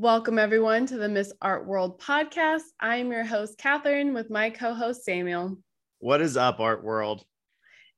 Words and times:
Welcome, 0.00 0.38
everyone, 0.38 0.86
to 0.86 0.96
the 0.96 1.08
Miss 1.08 1.32
Art 1.42 1.66
World 1.66 2.00
podcast. 2.00 2.62
I'm 2.78 3.10
your 3.10 3.24
host, 3.24 3.58
Catherine, 3.58 4.14
with 4.14 4.30
my 4.30 4.48
co 4.48 4.72
host, 4.72 5.04
Samuel. 5.04 5.58
What 5.98 6.20
is 6.20 6.36
up, 6.36 6.60
Art 6.60 6.84
World? 6.84 7.24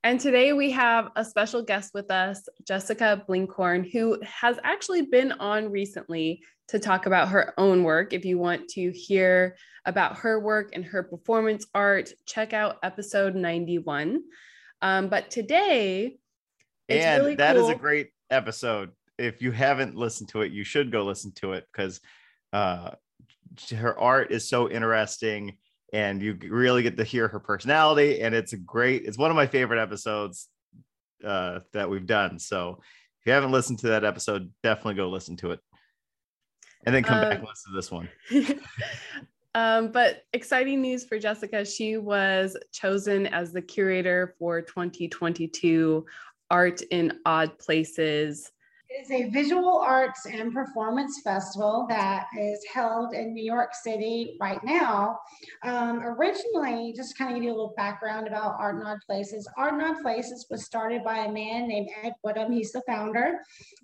And 0.03 0.19
today 0.19 0.55
we 0.55 0.71
have 0.71 1.11
a 1.15 1.23
special 1.23 1.61
guest 1.61 1.91
with 1.93 2.11
us, 2.11 2.49
Jessica 2.67 3.23
Blinkhorn, 3.29 3.93
who 3.93 4.19
has 4.23 4.59
actually 4.65 5.03
been 5.03 5.33
on 5.33 5.71
recently 5.71 6.41
to 6.69 6.79
talk 6.79 7.05
about 7.05 7.29
her 7.29 7.53
own 7.59 7.85
work. 7.85 8.15
If 8.15 8.25
you 8.25 8.39
want 8.39 8.69
to 8.71 8.91
hear 8.93 9.59
about 9.85 10.17
her 10.21 10.41
work 10.41 10.71
and 10.73 10.83
her 10.87 11.03
performance 11.03 11.67
art, 11.75 12.15
check 12.25 12.55
out 12.55 12.79
episode 12.83 13.35
91. 13.35 14.23
Um, 14.81 15.11
but 15.11 15.31
today, 15.31 16.17
and 16.89 17.23
really 17.23 17.35
that 17.35 17.57
cool. 17.57 17.69
is 17.69 17.71
a 17.71 17.79
great 17.79 18.09
episode 18.31 18.93
if 19.21 19.43
you 19.43 19.53
haven't 19.53 19.95
listened 19.95 20.31
to 20.31 20.43
it, 20.43 20.53
you 20.53 20.65
should 20.65 20.91
go 20.91 21.05
listen 21.05 21.33
to 21.37 21.53
it 21.53 21.67
because 21.73 22.01
uh, 22.53 22.93
her 23.77 23.99
art 23.99 24.33
is 24.33 24.49
so 24.49 24.71
interesting 24.71 25.57
and 25.93 26.23
you 26.23 26.39
really 26.49 26.83
get 26.83 26.97
to 26.97 27.05
hear 27.05 27.29
her 27.29 27.41
personality. 27.41 28.21
And 28.21 28.35
it's 28.35 28.53
a 28.53 28.57
great, 28.57 29.05
it's 29.05 29.19
one 29.19 29.31
of 29.31 29.37
my 29.37 29.47
favorite 29.47 29.81
episodes 29.81 30.49
uh, 31.25 31.61
that 31.73 31.91
we've 31.91 32.07
done. 32.07 32.39
So 32.39 32.79
if 33.21 33.27
you 33.27 33.33
haven't 33.33 33.53
listened 33.53 33.81
to 33.81 33.89
that 33.89 34.05
episode, 34.05 34.51
definitely 34.63 34.95
go 34.95 35.11
listen 35.11 35.37
to 35.39 35.51
it. 35.51 35.61
And 36.87 36.95
then 36.95 37.03
come 37.03 37.19
um, 37.19 37.25
back 37.25 37.39
and 37.39 37.47
listen 37.47 37.73
to 37.73 37.77
this 37.77 37.91
one. 37.91 38.09
um, 39.55 39.93
but 39.93 40.23
exciting 40.33 40.81
news 40.81 41.05
for 41.05 41.19
Jessica. 41.19 41.65
She 41.65 41.99
was 41.99 42.57
chosen 42.73 43.27
as 43.27 43.53
the 43.53 43.61
curator 43.61 44.35
for 44.39 44.63
2022 44.63 46.07
Art 46.51 46.81
in 46.91 47.19
Odd 47.27 47.59
Places 47.59 48.51
is 48.99 49.11
a 49.11 49.31
visual 49.31 49.79
arts 49.79 50.27
and 50.27 50.53
performance 50.53 51.21
festival 51.23 51.87
that 51.89 52.27
is 52.37 52.65
held 52.73 53.15
in 53.15 53.33
New 53.33 53.45
York 53.45 53.71
City 53.73 54.37
right 54.41 54.63
now. 54.65 55.19
Um, 55.63 56.01
originally, 56.03 56.93
just 56.97 57.17
kind 57.17 57.31
of 57.31 57.37
give 57.37 57.45
you 57.45 57.51
a 57.51 57.55
little 57.55 57.75
background 57.77 58.27
about 58.27 58.57
Art 58.59 58.77
in 58.77 58.83
Odd 58.87 58.99
Places. 59.07 59.49
Art 59.57 59.75
in 59.75 59.81
Odd 59.81 60.03
Places 60.03 60.47
was 60.51 60.65
started 60.65 61.05
by 61.05 61.19
a 61.19 61.33
man 61.33 61.69
named 61.69 61.89
Ed 62.03 62.15
Woodham. 62.25 62.53
He's 62.53 62.73
the 62.73 62.83
founder. 62.87 63.39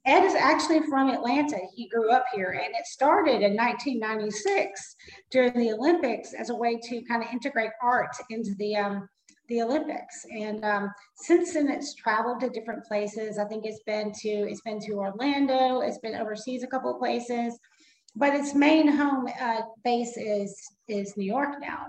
Ed 0.07 0.25
is 0.25 0.35
actually 0.35 0.81
from 0.89 1.11
Atlanta. 1.11 1.59
He 1.75 1.89
grew 1.89 2.11
up 2.11 2.25
here, 2.35 2.61
and 2.63 2.75
it 2.75 2.87
started 2.87 3.43
in 3.43 3.57
1996 3.57 4.97
during 5.31 5.53
the 5.55 5.73
Olympics 5.73 6.35
as 6.35 6.51
a 6.51 6.57
way 6.57 6.81
to 6.83 7.03
kind 7.03 7.23
of 7.23 7.31
integrate 7.33 7.71
art 7.81 8.17
into 8.31 8.55
the 8.59 8.77
um, 8.77 9.09
the 9.49 9.63
Olympics. 9.63 10.27
And 10.31 10.65
um, 10.65 10.91
since 11.15 11.55
then, 11.55 11.69
it's 11.69 11.95
traveled 11.95 12.41
to 12.41 12.51
different 12.51 12.85
places. 12.85 13.39
I 13.39 13.45
think 13.45 13.65
it's 13.65 13.83
been 13.85 14.13
to 14.13 14.29
it's 14.29 14.61
been 14.61 14.81
to 14.81 14.93
Orlando. 14.95 15.81
It's 15.81 15.99
been 15.99 16.17
overseas 16.17 16.63
a 16.63 16.67
couple 16.67 16.93
of 16.93 16.99
places, 16.99 17.59
but 18.15 18.35
its 18.35 18.55
main 18.55 18.89
home 18.89 19.29
uh, 19.41 19.63
base 19.85 20.17
is 20.17 20.61
is 20.89 21.17
New 21.17 21.27
York 21.27 21.61
now. 21.61 21.87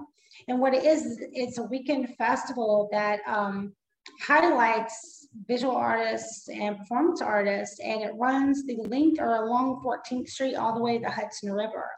And 0.47 0.59
what 0.59 0.73
it 0.73 0.83
is, 0.83 1.19
it's 1.33 1.57
a 1.57 1.63
weekend 1.63 2.15
festival 2.17 2.87
that 2.91 3.19
um, 3.27 3.73
highlights 4.21 5.27
visual 5.47 5.75
artists 5.75 6.47
and 6.49 6.77
performance 6.77 7.21
artists, 7.21 7.79
and 7.79 8.01
it 8.01 8.11
runs 8.15 8.65
the 8.65 8.77
length 8.83 9.19
or 9.19 9.35
along 9.35 9.81
14th 9.83 10.29
Street 10.29 10.55
all 10.55 10.73
the 10.73 10.81
way 10.81 10.97
to 10.97 11.03
the 11.03 11.11
Hudson 11.11 11.51
River. 11.51 11.89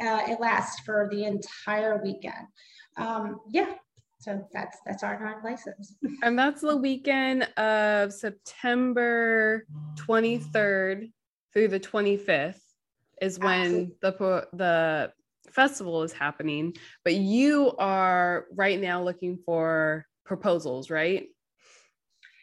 Uh, 0.00 0.22
it 0.28 0.40
lasts 0.40 0.80
for 0.80 1.08
the 1.10 1.24
entire 1.24 2.00
weekend. 2.02 2.46
Um, 2.96 3.40
yeah, 3.50 3.74
so 4.18 4.46
that's 4.52 4.78
that's 4.84 5.02
our 5.02 5.18
nine 5.22 5.40
places. 5.40 5.96
and 6.22 6.38
that's 6.38 6.60
the 6.60 6.76
weekend 6.76 7.44
of 7.56 8.12
September 8.12 9.64
23rd 9.96 11.10
through 11.52 11.68
the 11.68 11.80
25th 11.80 12.60
is 13.22 13.38
when 13.38 13.92
the 14.02 14.46
the 14.52 15.12
festival 15.50 16.02
is 16.02 16.12
happening. 16.12 16.74
But 17.04 17.14
you 17.14 17.74
are 17.78 18.46
right 18.54 18.80
now 18.80 19.02
looking 19.02 19.38
for 19.44 20.04
proposals, 20.24 20.90
right? 20.90 21.28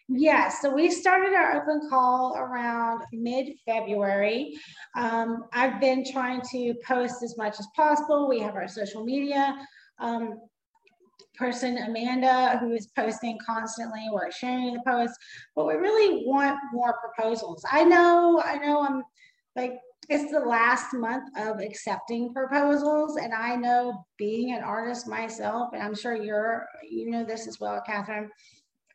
Yeah, 0.08 0.50
so 0.50 0.74
we 0.74 0.92
started 0.92 1.34
our 1.34 1.62
open 1.62 1.90
call 1.90 2.38
around 2.38 3.04
mid 3.12 3.54
February. 3.66 4.56
Um, 4.96 5.46
I've 5.52 5.82
been 5.82 6.06
trying 6.10 6.42
to 6.52 6.76
post 6.86 7.24
as 7.24 7.38
much 7.38 7.60
as 7.60 7.68
possible. 7.76 8.30
We 8.30 8.40
have 8.40 8.56
our 8.56 8.68
social 8.68 9.04
media. 9.04 9.56
Um, 10.00 10.40
person, 11.38 11.78
Amanda, 11.78 12.58
who 12.60 12.72
is 12.74 12.88
posting 12.88 13.38
constantly. 13.46 14.08
We're 14.12 14.32
sharing 14.32 14.74
the 14.74 14.82
posts, 14.86 15.18
but 15.56 15.66
we 15.68 15.76
really 15.76 16.26
want 16.26 16.58
more 16.74 16.98
proposals. 17.00 17.64
I 17.72 17.84
know, 17.84 18.42
I 18.44 18.58
know 18.58 18.82
I'm 18.82 19.04
like, 19.56 19.80
it's 20.10 20.32
the 20.32 20.40
last 20.40 20.94
month 20.94 21.30
of 21.38 21.60
accepting 21.60 22.34
proposals. 22.34 23.18
And 23.18 23.34
I 23.34 23.56
know 23.56 24.06
being 24.18 24.54
an 24.54 24.64
artist 24.64 25.08
myself, 25.08 25.70
and 25.74 25.82
I'm 25.82 25.96
sure 25.96 26.16
you're, 26.16 26.68
you 26.88 27.10
know 27.10 27.24
this 27.24 27.48
as 27.48 27.60
well, 27.60 27.82
Catherine, 27.86 28.30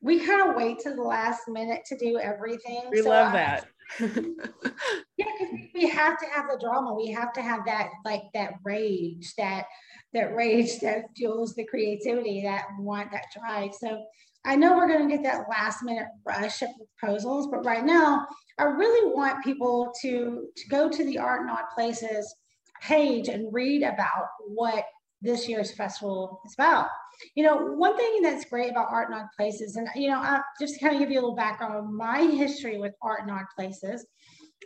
we 0.02 0.24
kind 0.24 0.48
of 0.48 0.56
wait 0.56 0.78
to 0.80 0.94
the 0.94 1.02
last 1.02 1.48
minute 1.48 1.84
to 1.86 1.96
do 1.96 2.18
everything. 2.18 2.82
We 2.90 3.02
so 3.02 3.10
love 3.10 3.28
I, 3.28 3.36
that. 3.36 3.66
Yeah, 3.98 5.26
because 5.38 5.54
we 5.74 5.88
have 5.88 6.18
to 6.18 6.26
have 6.34 6.46
the 6.50 6.58
drama. 6.60 6.94
We 6.94 7.08
have 7.12 7.32
to 7.34 7.42
have 7.42 7.60
that, 7.66 7.88
like 8.04 8.22
that 8.34 8.54
rage, 8.64 9.34
that 9.36 9.64
that 10.12 10.34
rage 10.34 10.80
that 10.80 11.04
fuels 11.16 11.54
the 11.54 11.64
creativity, 11.64 12.42
that 12.42 12.64
want, 12.78 13.10
that 13.12 13.26
drive. 13.36 13.74
So 13.74 14.04
I 14.44 14.56
know 14.56 14.76
we're 14.76 14.88
going 14.88 15.08
to 15.08 15.14
get 15.14 15.22
that 15.24 15.48
last 15.48 15.82
minute 15.82 16.08
rush 16.26 16.62
of 16.62 16.70
proposals, 16.98 17.48
but 17.50 17.64
right 17.64 17.84
now 17.84 18.26
I 18.58 18.64
really 18.64 19.14
want 19.14 19.44
people 19.44 19.92
to, 20.02 20.46
to 20.56 20.68
go 20.68 20.88
to 20.88 21.04
the 21.04 21.18
Art 21.18 21.48
Odd 21.50 21.64
Places 21.74 22.34
page 22.82 23.28
and 23.28 23.52
read 23.52 23.82
about 23.82 24.26
what 24.46 24.84
this 25.22 25.48
year's 25.48 25.72
festival 25.72 26.40
is 26.46 26.54
about. 26.54 26.88
You 27.34 27.44
know, 27.44 27.56
one 27.56 27.96
thing 27.96 28.22
that's 28.22 28.44
great 28.44 28.70
about 28.70 28.88
Art 28.90 29.12
Odd 29.12 29.26
Places, 29.36 29.76
and 29.76 29.88
you 29.94 30.10
know, 30.10 30.18
I, 30.18 30.40
just 30.60 30.74
to 30.74 30.80
kind 30.80 30.94
of 30.94 31.00
give 31.00 31.10
you 31.10 31.18
a 31.18 31.22
little 31.22 31.36
background 31.36 31.74
on 31.74 31.96
my 31.96 32.22
history 32.22 32.78
with 32.78 32.94
Art 33.02 33.22
Odd 33.30 33.44
Places, 33.56 34.06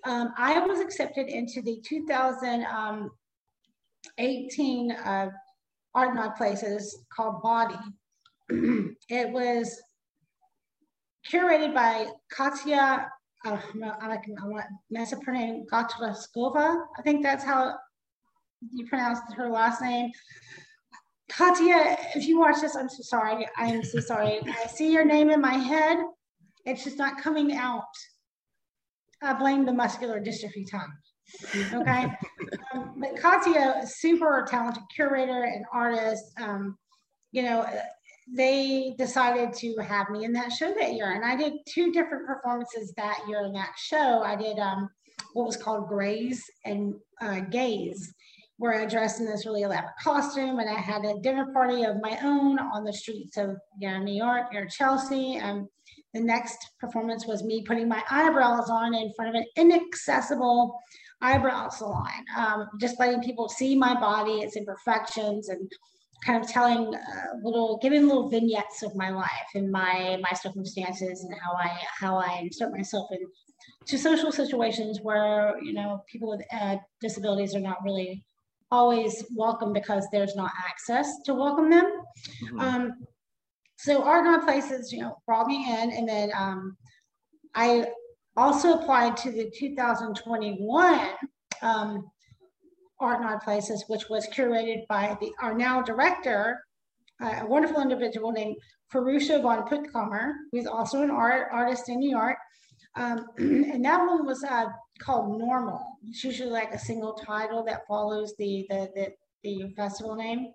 um, 0.05 0.33
I 0.37 0.59
was 0.61 0.81
accepted 0.81 1.29
into 1.29 1.63
the 1.63 1.81
2000, 1.85 2.67
um, 2.67 3.11
18 4.19 4.93
uh, 4.93 5.31
art 5.95 6.19
odd 6.19 6.37
places 6.37 7.05
called 7.15 7.43
Body. 7.43 7.79
it 9.09 9.31
was 9.31 9.81
curated 11.31 11.75
by 11.75 12.07
Katya, 12.31 13.11
uh, 13.45 13.59
I 14.01 14.19
want 14.43 14.65
mess 14.91 15.13
up 15.13 15.23
her 15.25 15.33
name, 15.33 15.65
Gatraskova. 15.71 16.85
I 16.99 17.03
think 17.03 17.23
that's 17.23 17.45
how 17.45 17.75
you 18.73 18.87
pronounce 18.87 19.21
her 19.37 19.49
last 19.51 19.83
name. 19.83 20.11
Katya, 21.31 21.97
if 22.15 22.27
you 22.27 22.39
watch 22.39 22.61
this, 22.61 22.77
I'm 22.77 22.89
so 22.89 23.03
sorry. 23.03 23.47
I 23.57 23.67
am 23.67 23.83
so 23.83 23.99
sorry. 24.01 24.41
I 24.47 24.67
see 24.67 24.93
your 24.93 25.05
name 25.05 25.31
in 25.31 25.41
my 25.41 25.55
head. 25.55 25.99
It's 26.65 26.85
just 26.85 26.99
not 26.99 27.21
coming 27.21 27.57
out. 27.57 27.83
I 29.23 29.33
blame 29.33 29.65
the 29.65 29.73
muscular 29.73 30.21
dystrophy 30.21 30.71
tongue. 30.71 30.93
Okay. 31.73 32.07
um, 32.75 32.95
but 32.99 33.17
Katya, 33.19 33.83
super 33.87 34.47
talented 34.49 34.83
curator 34.95 35.45
and 35.45 35.65
artist. 35.73 36.25
Um, 36.39 36.77
you 37.33 37.43
know, 37.43 37.67
they 38.33 38.95
decided 38.97 39.53
to 39.55 39.77
have 39.79 40.11
me 40.11 40.25
in 40.25 40.33
that 40.33 40.53
show 40.53 40.73
that 40.79 40.95
year. 40.95 41.13
And 41.13 41.25
I 41.25 41.37
did 41.37 41.55
two 41.69 41.93
different 41.93 42.27
performances 42.27 42.93
that 42.97 43.21
year 43.29 43.45
in 43.45 43.53
that 43.53 43.73
show. 43.77 44.23
I 44.23 44.37
did 44.37 44.59
um, 44.59 44.89
what 45.33 45.47
was 45.47 45.57
called 45.57 45.89
Graze 45.89 46.43
and 46.65 46.95
uh, 47.21 47.41
Gaze, 47.41 48.14
where 48.57 48.75
I 48.75 48.87
dressed 48.87 49.21
in 49.21 49.27
this 49.27 49.47
really 49.47 49.63
elaborate 49.63 49.95
costume 50.01 50.59
and 50.59 50.71
I 50.71 50.79
had 50.79 51.05
a 51.05 51.19
dinner 51.21 51.53
party 51.53 51.85
of 51.85 52.01
my 52.01 52.19
own 52.23 52.59
on 52.59 52.85
the 52.85 52.93
streets 52.93 53.37
of 53.37 53.57
know, 53.81 53.99
New 53.99 54.15
York, 54.15 54.53
near 54.53 54.67
Chelsea. 54.67 55.37
And 55.37 55.67
the 56.13 56.21
next 56.21 56.71
performance 56.79 57.27
was 57.27 57.43
me 57.43 57.65
putting 57.67 57.89
my 57.89 58.03
eyebrows 58.11 58.71
on 58.71 58.95
in 58.95 59.13
front 59.15 59.35
of 59.35 59.35
an 59.35 59.47
inaccessible 59.57 60.79
eyebrow 61.21 61.69
salon, 61.69 62.25
um, 62.37 62.69
just 62.81 63.01
letting 63.01 63.23
people 63.23 63.49
see 63.49 63.77
my 63.77 63.99
body, 63.99 64.35
its 64.35 64.57
imperfections, 64.57 65.49
and 65.49 65.71
kind 66.25 66.43
of 66.43 66.49
telling 66.49 66.95
uh, 66.95 67.01
little, 67.43 67.79
giving 67.83 68.07
little 68.07 68.31
vignettes 68.31 68.83
of 68.83 68.95
my 68.95 69.11
life 69.11 69.29
and 69.55 69.71
my 69.71 70.19
my 70.23 70.33
circumstances 70.33 71.25
and 71.25 71.35
how 71.41 71.53
I 71.53 71.77
how 71.99 72.17
I 72.17 72.41
insert 72.43 72.73
myself 72.73 73.09
in 73.11 73.19
to 73.87 73.99
social 73.99 74.33
situations 74.33 75.01
where 75.03 75.55
you 75.63 75.73
know 75.73 76.03
people 76.11 76.29
with 76.31 76.43
uh, 76.53 76.77
disabilities 77.01 77.55
are 77.55 77.61
not 77.61 77.83
really 77.85 78.25
always 78.71 79.25
welcome 79.35 79.73
because 79.73 80.07
there's 80.11 80.37
not 80.37 80.51
access 80.69 81.09
to 81.25 81.35
welcome 81.35 81.71
them. 81.71 81.85
Mm-hmm. 82.45 82.61
Um, 82.61 82.93
so 83.77 84.03
Art 84.03 84.27
in 84.27 84.45
Places, 84.45 84.93
you 84.93 85.01
know, 85.01 85.17
brought 85.27 85.47
me 85.47 85.67
in, 85.69 85.91
and 85.91 86.09
then 86.09 86.31
um, 86.35 86.77
I 87.55 87.87
also 88.37 88.75
applied 88.75 89.17
to 89.19 89.31
the 89.31 89.51
2021 89.57 91.09
um, 91.63 92.11
Odd 93.01 93.41
Places, 93.43 93.85
which 93.89 94.09
was 94.09 94.27
curated 94.29 94.87
by 94.89 95.17
the, 95.21 95.33
our 95.43 95.55
now 95.57 95.83
director, 95.83 96.61
uh, 97.23 97.41
a 97.43 97.47
wonderful 97.47 97.83
individual 97.83 98.33
named 98.33 98.57
Ferruccio 98.89 99.43
von 99.43 99.67
Puttkammer, 99.69 100.33
who's 100.53 100.67
also 100.67 101.03
an 101.03 101.11
art 101.11 101.49
artist 101.53 101.89
in 101.89 101.99
New 101.99 102.11
York. 102.11 102.37
Um, 102.97 103.27
and 103.39 103.85
that 103.85 104.07
one 104.07 104.27
was 104.27 104.45
uh, 104.45 104.67
called 104.99 105.39
Normal. 105.39 105.81
It's 106.09 106.25
usually 106.25 106.51
like 106.51 106.73
a 106.73 106.79
single 106.79 107.15
title 107.15 107.65
that 107.65 107.87
follows 107.87 108.35
the, 108.39 108.67
the, 108.69 108.91
the, 108.95 109.13
the 109.43 109.75
festival 109.77 110.15
name. 110.15 110.49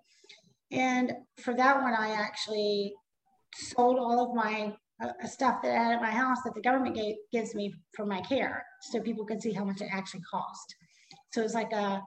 And 0.72 1.12
for 1.42 1.54
that 1.54 1.82
one, 1.82 1.94
I 1.94 2.10
actually 2.10 2.94
sold 3.54 3.98
all 3.98 4.30
of 4.30 4.34
my 4.34 4.74
uh, 5.02 5.26
stuff 5.26 5.62
that 5.62 5.72
I 5.72 5.82
had 5.82 5.94
at 5.94 6.02
my 6.02 6.10
house 6.10 6.38
that 6.44 6.54
the 6.54 6.60
government 6.60 6.94
gave, 6.94 7.16
gives 7.32 7.54
me 7.54 7.74
for 7.94 8.06
my 8.06 8.20
care 8.20 8.64
so 8.82 9.00
people 9.00 9.24
can 9.24 9.40
see 9.40 9.52
how 9.52 9.64
much 9.64 9.80
it 9.80 9.88
actually 9.90 10.20
cost. 10.30 10.74
So 11.32 11.42
it's 11.42 11.54
like 11.54 11.72
a, 11.72 12.02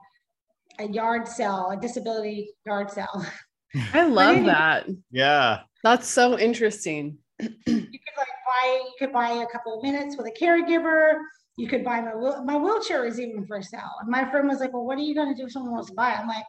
a 0.78 0.88
yard 0.88 1.28
sale, 1.28 1.70
a 1.70 1.76
disability 1.76 2.50
yard 2.66 2.90
sale. 2.90 3.26
I 3.92 4.06
love 4.06 4.44
that. 4.46 4.86
Yeah. 5.10 5.60
That's 5.82 6.08
so 6.08 6.38
interesting. 6.38 7.18
you 7.40 7.48
could 7.66 8.16
like 8.16 8.28
buy, 8.64 8.82
you 8.84 8.92
could 8.98 9.12
buy 9.12 9.30
a 9.30 9.46
couple 9.46 9.76
of 9.76 9.82
minutes 9.82 10.16
with 10.16 10.26
a 10.26 10.30
caregiver. 10.30 11.14
You 11.56 11.68
could 11.68 11.84
buy 11.84 12.00
my 12.00 12.14
my 12.44 12.56
wheelchair 12.56 13.06
is 13.06 13.20
even 13.20 13.46
for 13.46 13.62
sale. 13.62 13.92
And 14.00 14.08
my 14.08 14.28
friend 14.30 14.48
was 14.48 14.60
like, 14.60 14.72
"Well, 14.72 14.84
what 14.84 14.98
are 14.98 15.02
you 15.02 15.14
going 15.14 15.34
to 15.34 15.40
do 15.40 15.46
if 15.46 15.52
someone 15.52 15.72
wants 15.72 15.88
to 15.90 15.94
buy?" 15.94 16.12
It? 16.12 16.18
I'm 16.18 16.28
like, 16.28 16.44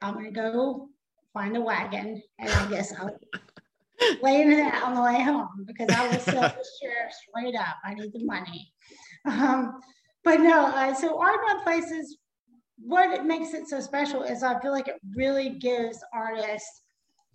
"I'm 0.00 0.14
going 0.14 0.26
to 0.26 0.30
go 0.30 0.88
find 1.32 1.56
a 1.56 1.60
wagon, 1.60 2.22
and 2.38 2.50
I 2.50 2.70
guess 2.70 2.92
I'll 2.98 3.18
lay 4.22 4.42
in 4.42 4.50
that 4.50 4.82
on 4.82 4.94
the 4.94 5.02
way 5.02 5.22
home 5.22 5.64
because 5.66 5.88
I 5.90 6.08
will 6.08 6.20
sell 6.20 6.42
this 6.56 6.78
chair 6.80 7.10
straight 7.28 7.54
up. 7.54 7.76
I 7.84 7.94
need 7.94 8.12
the 8.12 8.24
money." 8.24 8.72
Um, 9.26 9.80
but 10.24 10.40
no, 10.40 10.66
uh, 10.66 10.94
so 10.94 11.20
Art 11.20 11.40
on 11.50 11.62
Places 11.62 12.18
what 12.78 13.24
makes 13.24 13.54
it 13.54 13.68
so 13.68 13.80
special 13.80 14.22
is 14.22 14.42
I 14.42 14.60
feel 14.60 14.72
like 14.72 14.88
it 14.88 15.00
really 15.14 15.50
gives 15.50 15.98
artists, 16.12 16.82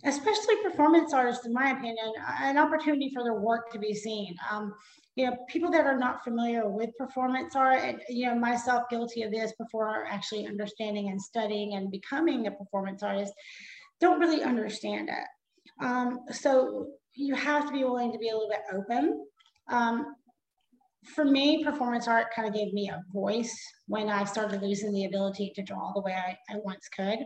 especially 0.04 0.56
performance 0.62 1.12
artists, 1.12 1.46
in 1.46 1.52
my 1.52 1.70
opinion, 1.70 2.12
an 2.40 2.58
opportunity 2.58 3.10
for 3.14 3.22
their 3.22 3.34
work 3.34 3.70
to 3.72 3.78
be 3.78 3.94
seen. 3.94 4.34
Um, 4.50 4.74
you 5.14 5.26
know, 5.26 5.36
people 5.48 5.70
that 5.70 5.86
are 5.86 5.98
not 5.98 6.24
familiar 6.24 6.68
with 6.68 6.90
performance 6.98 7.54
art, 7.54 8.00
you 8.08 8.26
know, 8.26 8.34
myself 8.34 8.84
guilty 8.90 9.22
of 9.22 9.30
this 9.30 9.52
before 9.58 10.06
actually 10.08 10.46
understanding 10.46 11.10
and 11.10 11.20
studying 11.20 11.74
and 11.74 11.90
becoming 11.90 12.46
a 12.46 12.50
performance 12.50 13.02
artist, 13.02 13.32
don't 14.00 14.18
really 14.18 14.42
understand 14.42 15.08
it. 15.10 15.84
Um, 15.84 16.20
so 16.30 16.88
you 17.14 17.34
have 17.34 17.66
to 17.66 17.72
be 17.72 17.84
willing 17.84 18.12
to 18.12 18.18
be 18.18 18.30
a 18.30 18.32
little 18.32 18.48
bit 18.48 18.62
open. 18.72 19.26
Um, 19.70 20.14
for 21.14 21.24
me, 21.24 21.62
performance 21.64 22.08
art 22.08 22.28
kind 22.34 22.48
of 22.48 22.54
gave 22.54 22.72
me 22.72 22.88
a 22.88 23.02
voice 23.12 23.54
when 23.86 24.08
I 24.08 24.24
started 24.24 24.62
losing 24.62 24.92
the 24.92 25.04
ability 25.04 25.52
to 25.56 25.62
draw 25.62 25.92
the 25.92 26.00
way 26.00 26.14
I, 26.14 26.36
I 26.52 26.58
once 26.64 26.88
could. 26.88 27.18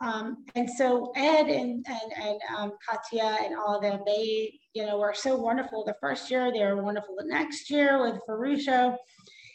Um, 0.00 0.44
and 0.54 0.68
so 0.68 1.12
Ed 1.14 1.46
and, 1.46 1.84
and, 1.88 2.12
and 2.20 2.40
um, 2.56 2.72
Katya 2.88 3.38
and 3.44 3.54
all 3.56 3.76
of 3.76 3.82
them, 3.82 4.00
they, 4.04 4.58
you 4.74 4.84
know, 4.84 4.98
were 4.98 5.14
so 5.14 5.36
wonderful 5.36 5.84
the 5.84 5.94
first 6.00 6.30
year. 6.30 6.52
They 6.52 6.64
were 6.64 6.82
wonderful 6.82 7.14
the 7.16 7.26
next 7.26 7.70
year 7.70 8.02
with 8.02 8.20
Ferruccio. 8.26 8.96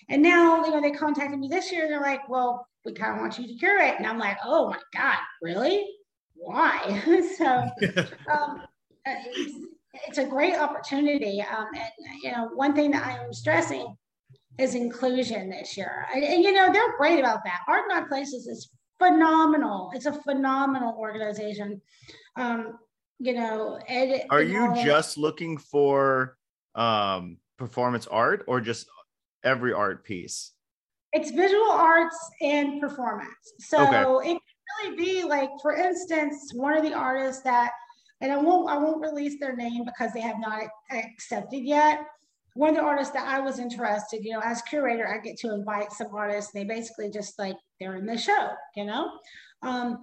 And 0.10 0.22
now, 0.22 0.64
you 0.64 0.72
know, 0.72 0.82
they 0.82 0.92
contacted 0.92 1.40
me 1.40 1.50
this 1.50 1.72
year. 1.72 1.88
They're 1.88 2.02
like, 2.02 2.30
well, 2.30 2.66
we 2.86 2.94
kind 2.94 3.16
of 3.16 3.20
want 3.20 3.38
you 3.38 3.48
to 3.48 3.56
curate. 3.56 3.96
And 3.98 4.08
I'm 4.08 4.20
like, 4.20 4.38
oh 4.44 4.70
my 4.70 4.80
God, 4.94 5.18
really? 5.42 5.86
Why? 6.36 7.02
so 7.38 7.46
um, 8.32 8.62
uh, 9.06 9.16
it's 10.08 10.18
a 10.18 10.26
great 10.26 10.56
opportunity. 10.56 11.42
Um, 11.42 11.68
and 11.76 11.92
you 12.24 12.32
know, 12.32 12.50
one 12.54 12.74
thing 12.74 12.92
that 12.92 13.06
I'm 13.06 13.34
stressing 13.34 13.98
is 14.58 14.76
inclusion 14.76 15.50
this 15.50 15.78
year. 15.78 16.08
And, 16.14 16.24
and, 16.24 16.44
you 16.44 16.52
know, 16.52 16.72
they're 16.72 16.98
great 16.98 17.20
about 17.20 17.44
that. 17.44 17.62
Art 17.68 17.84
Not 17.88 18.08
Places 18.08 18.48
is 18.48 18.70
phenomenal. 19.00 19.92
It's 19.94 20.06
a 20.06 20.14
phenomenal 20.14 20.96
organization. 20.98 21.82
Um, 22.36 22.80
you 23.20 23.34
know, 23.34 23.80
Ed, 23.88 24.26
are 24.30 24.44
you 24.44 24.74
just 24.84 25.18
looking 25.18 25.58
for 25.58 26.38
um, 26.76 27.38
performance 27.58 28.08
art 28.08 28.44
or 28.48 28.62
just 28.62 28.88
every 29.44 29.74
art 29.74 30.04
piece? 30.04 30.52
It's 31.14 31.32
visual 31.32 31.72
arts 31.72 32.18
and 32.42 32.80
performance. 32.80 33.32
So 33.60 33.82
okay. 33.88 34.32
it 34.32 34.34
can 34.34 34.94
really 34.94 34.96
be 34.98 35.24
like, 35.24 35.50
for 35.62 35.76
instance, 35.76 36.52
one 36.54 36.78
of 36.78 36.84
the 36.84 36.94
artists 36.94 37.42
that 37.44 37.72
and 38.22 38.32
I 38.32 38.38
won't 38.38 38.70
I 38.70 38.78
won't 38.78 39.02
release 39.02 39.40
their 39.40 39.56
name 39.56 39.86
because 39.86 40.12
they 40.14 40.22
have 40.22 40.40
not 40.40 40.64
accepted 40.92 41.64
yet. 41.64 42.00
One 42.58 42.72
of 42.72 42.76
the 42.76 42.82
artists 42.82 43.14
that 43.14 43.28
I 43.28 43.40
was 43.40 43.60
interested, 43.60 44.24
you 44.24 44.34
know, 44.34 44.42
as 44.44 44.64
curator, 44.64 45.08
I 45.08 45.20
get 45.20 45.38
to 45.40 45.54
invite 45.54 45.92
some 45.92 46.08
artists. 46.14 46.52
They 46.52 46.64
basically 46.64 47.12
just 47.12 47.38
like 47.38 47.56
they're 47.80 47.96
in 47.96 48.08
the 48.08 48.18
show, 48.18 48.50
you 48.76 48.86
know. 48.86 49.12
Um, 49.62 50.00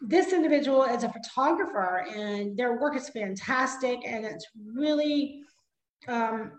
this 0.00 0.32
individual 0.32 0.82
is 0.82 1.04
a 1.04 1.12
photographer, 1.12 2.04
and 2.14 2.56
their 2.56 2.80
work 2.80 2.96
is 2.96 3.08
fantastic, 3.10 4.00
and 4.04 4.24
it's 4.24 4.44
really 4.74 5.42
um, 6.08 6.52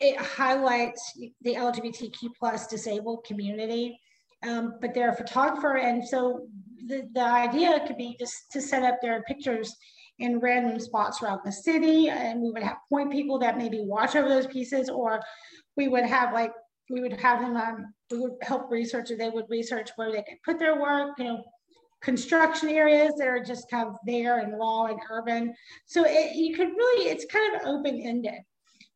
it 0.00 0.16
highlights 0.18 1.18
the 1.40 1.54
LGBTQ 1.54 2.30
plus 2.38 2.66
disabled 2.66 3.24
community. 3.24 3.98
Um, 4.46 4.74
but 4.80 4.92
they're 4.92 5.12
a 5.12 5.16
photographer, 5.16 5.78
and 5.78 6.06
so 6.06 6.46
the, 6.86 7.08
the 7.14 7.24
idea 7.24 7.80
could 7.86 7.96
be 7.96 8.16
just 8.18 8.34
to 8.50 8.60
set 8.60 8.82
up 8.82 8.96
their 9.00 9.22
pictures 9.22 9.74
in 10.18 10.38
random 10.40 10.78
spots 10.78 11.22
around 11.22 11.40
the 11.44 11.52
city 11.52 12.08
and 12.08 12.40
we 12.40 12.50
would 12.50 12.62
have 12.62 12.76
point 12.88 13.10
people 13.10 13.38
that 13.38 13.58
maybe 13.58 13.80
watch 13.80 14.14
over 14.14 14.28
those 14.28 14.46
pieces 14.46 14.88
or 14.88 15.20
we 15.76 15.88
would 15.88 16.04
have 16.04 16.32
like 16.32 16.52
we 16.90 17.00
would 17.00 17.14
have 17.14 17.40
them 17.40 17.56
um, 17.56 17.94
we 18.10 18.18
would 18.18 18.34
help 18.42 18.70
researchers 18.70 19.18
they 19.18 19.30
would 19.30 19.46
research 19.48 19.90
where 19.96 20.12
they 20.12 20.22
could 20.22 20.42
put 20.44 20.58
their 20.58 20.80
work 20.80 21.18
you 21.18 21.24
know 21.24 21.42
construction 22.02 22.68
areas 22.68 23.14
that 23.16 23.28
are 23.28 23.42
just 23.42 23.70
kind 23.70 23.88
of 23.88 23.96
there 24.04 24.40
and 24.40 24.58
raw 24.58 24.86
and 24.86 25.00
urban. 25.08 25.54
So 25.86 26.04
it, 26.04 26.34
you 26.34 26.54
could 26.54 26.68
really 26.68 27.08
it's 27.08 27.24
kind 27.26 27.56
of 27.56 27.66
open-ended. 27.66 28.42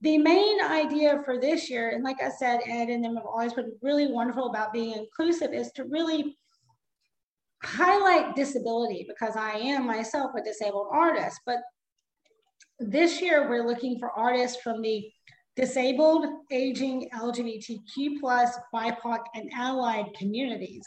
The 0.02 0.18
main 0.18 0.60
idea 0.60 1.22
for 1.24 1.40
this 1.40 1.70
year 1.70 1.90
and 1.90 2.04
like 2.04 2.20
i 2.22 2.28
said 2.28 2.60
ed 2.66 2.88
and 2.88 3.02
them 3.02 3.16
have 3.16 3.24
always 3.24 3.54
been 3.54 3.72
really 3.80 4.12
wonderful 4.12 4.50
about 4.50 4.72
being 4.72 4.92
inclusive 4.92 5.54
is 5.54 5.72
to 5.72 5.84
really 5.84 6.36
highlight 7.66 8.36
disability 8.36 9.04
because 9.08 9.36
I 9.36 9.52
am 9.54 9.86
myself 9.86 10.32
a 10.36 10.42
disabled 10.42 10.88
artist. 10.92 11.40
But 11.44 11.58
this 12.78 13.20
year 13.20 13.48
we're 13.48 13.66
looking 13.66 13.98
for 13.98 14.10
artists 14.12 14.62
from 14.62 14.80
the 14.82 15.10
disabled, 15.56 16.26
aging, 16.50 17.08
LGBTQ 17.14 18.20
plus, 18.20 18.56
BIPOC, 18.74 19.20
and 19.34 19.50
allied 19.54 20.06
communities. 20.16 20.82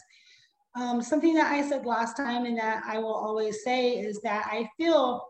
Um, 0.80 1.02
something 1.02 1.34
that 1.34 1.52
I 1.52 1.68
said 1.68 1.86
last 1.86 2.16
time 2.16 2.46
and 2.46 2.58
that 2.58 2.84
I 2.86 3.00
will 3.00 3.16
always 3.16 3.64
say 3.64 3.98
is 3.98 4.22
that 4.22 4.48
I 4.50 4.70
feel 4.78 5.26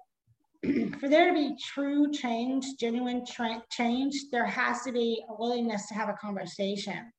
for 0.99 1.07
there 1.07 1.27
to 1.29 1.33
be 1.33 1.55
true 1.73 2.11
change, 2.11 2.65
genuine 2.77 3.23
change, 3.71 4.13
there 4.31 4.45
has 4.45 4.81
to 4.83 4.91
be 4.91 5.23
a 5.29 5.33
willingness 5.39 5.87
to 5.87 5.93
have 5.93 6.09
a 6.09 6.17
conversation. 6.21 7.11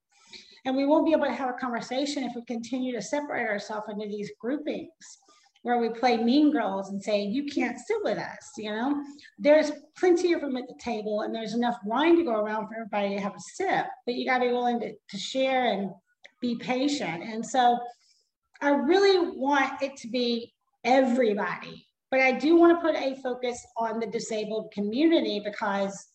And 0.65 0.75
we 0.75 0.85
won't 0.85 1.05
be 1.05 1.13
able 1.13 1.25
to 1.25 1.33
have 1.33 1.49
a 1.49 1.53
conversation 1.53 2.23
if 2.23 2.33
we 2.35 2.43
continue 2.45 2.93
to 2.93 3.01
separate 3.01 3.47
ourselves 3.47 3.87
into 3.89 4.07
these 4.07 4.31
groupings 4.39 5.19
where 5.63 5.77
we 5.77 5.89
play 5.89 6.17
mean 6.17 6.51
girls 6.51 6.89
and 6.89 7.01
say, 7.01 7.21
you 7.21 7.45
can't 7.45 7.77
sit 7.77 7.97
with 8.03 8.17
us, 8.17 8.51
you 8.57 8.71
know? 8.71 9.03
There's 9.37 9.71
plenty 9.97 10.33
of 10.33 10.41
room 10.41 10.57
at 10.57 10.67
the 10.67 10.79
table 10.79 11.21
and 11.21 11.33
there's 11.33 11.53
enough 11.53 11.77
wine 11.85 12.17
to 12.17 12.23
go 12.23 12.33
around 12.33 12.67
for 12.67 12.75
everybody 12.75 13.15
to 13.15 13.21
have 13.21 13.35
a 13.35 13.39
sip, 13.39 13.85
but 14.05 14.15
you 14.15 14.25
gotta 14.25 14.45
be 14.45 14.51
willing 14.51 14.79
to, 14.79 14.93
to 15.09 15.17
share 15.17 15.71
and 15.71 15.91
be 16.41 16.55
patient. 16.55 17.23
And 17.23 17.45
so 17.45 17.79
I 18.61 18.69
really 18.69 19.35
want 19.35 19.81
it 19.81 19.95
to 19.97 20.07
be 20.07 20.51
everybody, 20.83 21.85
but 22.09 22.21
I 22.21 22.31
do 22.31 22.55
wanna 22.55 22.81
put 22.81 22.95
a 22.95 23.15
focus 23.21 23.63
on 23.77 23.99
the 23.99 24.07
disabled 24.07 24.71
community 24.71 25.41
because 25.43 26.10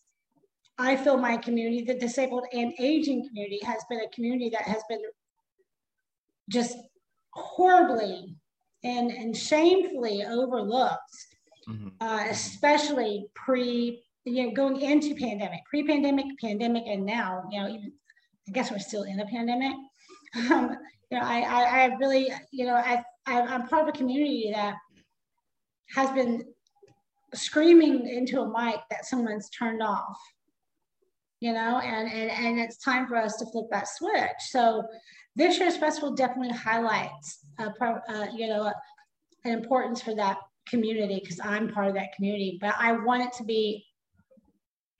I 0.79 0.97
feel 0.97 1.17
my 1.17 1.37
community, 1.37 1.83
the 1.83 1.95
disabled 1.95 2.45
and 2.53 2.73
aging 2.79 3.27
community, 3.27 3.61
has 3.65 3.83
been 3.89 4.01
a 4.01 4.09
community 4.11 4.51
that 4.51 4.63
has 4.63 4.83
been 4.89 5.01
just 6.51 6.77
horribly 7.33 8.37
and, 8.85 9.11
and 9.11 9.37
shamefully 9.37 10.25
overlooked, 10.25 11.01
mm-hmm. 11.69 11.89
uh, 12.01 12.25
especially 12.29 13.27
pre, 13.35 14.03
you 14.25 14.47
know, 14.47 14.53
going 14.53 14.81
into 14.81 15.15
pandemic, 15.15 15.61
pre-pandemic, 15.71 16.27
pandemic, 16.41 16.85
and 16.87 17.07
now, 17.07 17.45
you 17.51 17.61
know, 17.61 17.69
even 17.69 17.93
I 18.49 18.53
guess 18.53 18.71
we're 18.71 18.79
still 18.79 19.05
in 19.05 19.21
a 19.21 19.27
pandemic. 19.27 19.75
Um, 20.37 20.77
you 21.11 21.19
know, 21.19 21.25
I, 21.25 21.41
I, 21.41 21.63
I 21.63 21.85
really, 21.97 22.31
you 22.53 22.67
know, 22.67 22.75
I, 22.75 23.03
I, 23.27 23.41
I'm 23.41 23.67
part 23.67 23.83
of 23.83 23.89
a 23.89 23.97
community 23.97 24.51
that 24.55 24.75
has 25.95 26.11
been 26.11 26.45
screaming 27.35 28.07
into 28.09 28.41
a 28.41 28.47
mic 28.47 28.81
that 28.91 29.07
someone's 29.07 29.49
turned 29.51 29.83
off 29.83 30.17
you 31.41 31.53
know, 31.53 31.79
and, 31.79 32.11
and, 32.11 32.31
and 32.31 32.59
it's 32.59 32.79
time 32.79 33.07
for 33.07 33.17
us 33.17 33.37
to 33.37 33.47
flip 33.47 33.67
that 33.71 33.89
switch. 33.89 34.41
So 34.51 34.83
this 35.35 35.59
year's 35.59 35.77
festival 35.77 36.15
definitely 36.15 36.57
highlights, 36.57 37.41
uh, 37.59 37.71
uh, 37.81 38.27
you 38.35 38.49
know, 38.49 38.73
an 39.45 39.53
importance 39.53 40.01
for 40.01 40.15
that 40.15 40.39
community 40.69 41.21
because 41.23 41.41
I'm 41.43 41.69
part 41.69 41.89
of 41.89 41.95
that 41.95 42.15
community, 42.17 42.59
but 42.61 42.75
I 42.79 42.93
want 42.93 43.23
it 43.23 43.33
to 43.35 43.45
be 43.45 43.85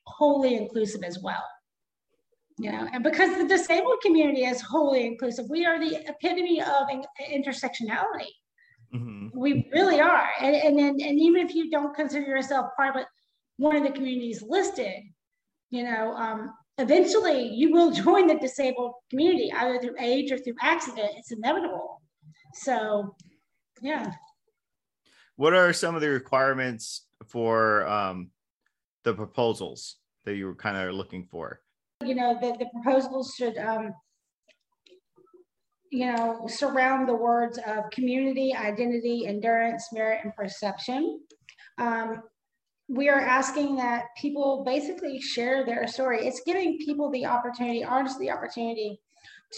wholly 0.07 0.57
inclusive 0.57 1.03
as 1.03 1.19
well. 1.23 1.45
You 2.59 2.73
know, 2.73 2.89
and 2.91 3.05
because 3.05 3.37
the 3.37 3.47
disabled 3.47 4.01
community 4.01 4.45
is 4.45 4.63
wholly 4.63 5.05
inclusive, 5.07 5.45
we 5.51 5.67
are 5.67 5.79
the 5.79 6.09
epitome 6.09 6.63
of 6.63 6.89
intersectionality. 7.31 8.31
Mm-hmm. 8.95 9.29
We 9.39 9.69
really 9.75 10.01
are. 10.01 10.29
And, 10.41 10.57
and, 10.57 10.79
and, 10.79 11.01
and 11.01 11.21
even 11.21 11.47
if 11.47 11.55
you 11.55 11.71
don't 11.71 11.95
consider 11.95 12.25
yourself 12.25 12.69
part 12.75 12.97
of 12.97 13.05
one 13.59 13.77
of 13.77 13.83
the 13.83 13.91
communities 13.91 14.43
listed, 14.47 15.03
you 15.71 15.85
know, 15.85 16.13
um, 16.13 16.53
eventually 16.79 17.49
you 17.49 17.73
will 17.73 17.91
join 18.05 18.27
the 18.27 18.39
disabled 18.39 18.93
community, 19.11 19.53
either 19.53 19.81
through 19.81 19.97
age 19.99 20.31
or 20.33 20.39
through 20.39 20.55
accident. 20.63 21.11
It's 21.17 21.33
inevitable. 21.33 22.01
So, 22.55 23.15
yeah. 23.83 24.13
What 25.37 25.53
are 25.53 25.73
some 25.73 25.95
of 25.95 26.01
the 26.01 26.09
requirements 26.09 27.07
for 27.27 27.87
um, 27.87 28.31
the 29.05 29.15
proposals 29.15 29.97
that 30.25 30.37
you 30.37 30.47
were 30.47 30.55
kind 30.55 30.77
of 30.77 30.95
looking 30.95 31.27
for? 31.31 31.61
You 32.05 32.15
know, 32.15 32.39
the, 32.41 32.57
the 32.59 32.67
proposals 32.73 33.35
should, 33.37 33.59
um, 33.59 33.93
you 35.91 36.07
know, 36.07 36.47
surround 36.47 37.09
the 37.09 37.15
words 37.15 37.59
of 37.67 37.91
community, 37.91 38.55
identity, 38.55 39.27
endurance, 39.27 39.89
merit, 39.93 40.21
and 40.25 40.35
perception. 40.35 41.21
Um, 41.79 42.23
we 42.89 43.09
are 43.09 43.21
asking 43.21 43.77
that 43.77 44.07
people 44.17 44.63
basically 44.65 45.21
share 45.21 45.65
their 45.65 45.87
story. 45.89 46.27
It's 46.27 46.43
giving 46.47 46.79
people 46.79 47.11
the 47.11 47.27
opportunity, 47.27 47.85
artists 47.85 48.19
the 48.19 48.31
opportunity 48.31 49.01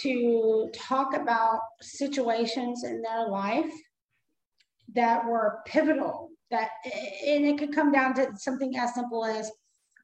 to 0.03 0.71
talk 0.75 1.15
about 1.15 1.61
situations 1.81 2.85
in 2.85 3.03
their 3.03 3.29
life 3.29 3.73
that 4.95 5.25
were 5.27 5.61
pivotal 5.67 6.31
that 6.51 6.71
and 7.27 7.45
it 7.45 7.59
could 7.59 7.75
come 7.75 7.93
down 7.93 8.15
to 8.15 8.31
something 8.37 8.77
as 8.79 8.95
simple 8.95 9.25
as 9.25 9.51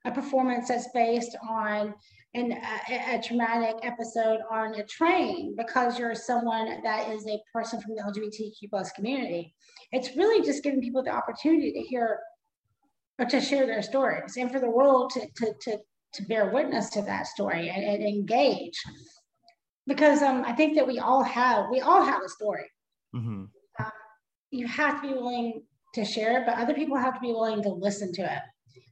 a 0.05 0.11
performance 0.11 0.69
that's 0.69 0.89
based 0.93 1.37
on 1.49 1.95
an, 2.35 2.53
a, 2.91 3.17
a, 3.17 3.23
traumatic 3.23 3.77
episode 3.83 4.41
on 4.51 4.75
a 4.75 4.85
train 4.85 5.55
because 5.57 5.99
you're 5.99 6.15
someone 6.15 6.83
that 6.83 7.09
is 7.09 7.27
a 7.27 7.41
person 7.53 7.81
from 7.81 7.95
the 7.95 8.03
LGBTQ 8.03 8.69
plus 8.69 8.91
community. 8.93 9.55
It's 9.93 10.17
really 10.17 10.45
just 10.45 10.63
giving 10.63 10.81
people 10.81 11.03
the 11.03 11.13
opportunity 11.13 11.73
to 11.73 11.81
hear 11.81 12.19
or 13.19 13.27
to 13.27 13.41
share 13.41 13.67
their 13.67 13.83
stories 13.83 14.37
and 14.37 14.51
for 14.51 14.61
the 14.61 14.71
world 14.71 15.11
to, 15.11 15.21
to, 15.37 15.55
to, 15.63 15.79
to 16.15 16.23
bear 16.25 16.51
witness 16.51 16.91
to 16.91 17.03
that 17.03 17.27
story 17.27 17.69
and, 17.69 17.85
and 17.85 18.03
engage. 18.03 18.81
Because 19.87 20.23
um, 20.23 20.45
I 20.47 20.53
think 20.53 20.77
that 20.77 20.87
we 20.87 20.99
all 20.99 21.23
have, 21.23 21.67
we 21.71 21.81
all 21.81 22.05
have 22.05 22.23
a 22.23 22.29
story. 22.29 22.71
Mm-hmm. 23.15 23.45
Um, 23.79 23.93
you 24.51 24.67
have 24.67 25.03
to 25.03 25.09
be 25.09 25.15
willing 25.15 25.63
to 25.95 26.05
share 26.05 26.41
it, 26.41 26.47
but 26.47 26.57
other 26.57 26.75
people 26.75 26.97
have 26.97 27.15
to 27.15 27.21
be 27.21 27.33
willing 27.33 27.63
to 27.63 27.69
listen 27.69 28.13
to 28.15 28.23
it 28.23 28.43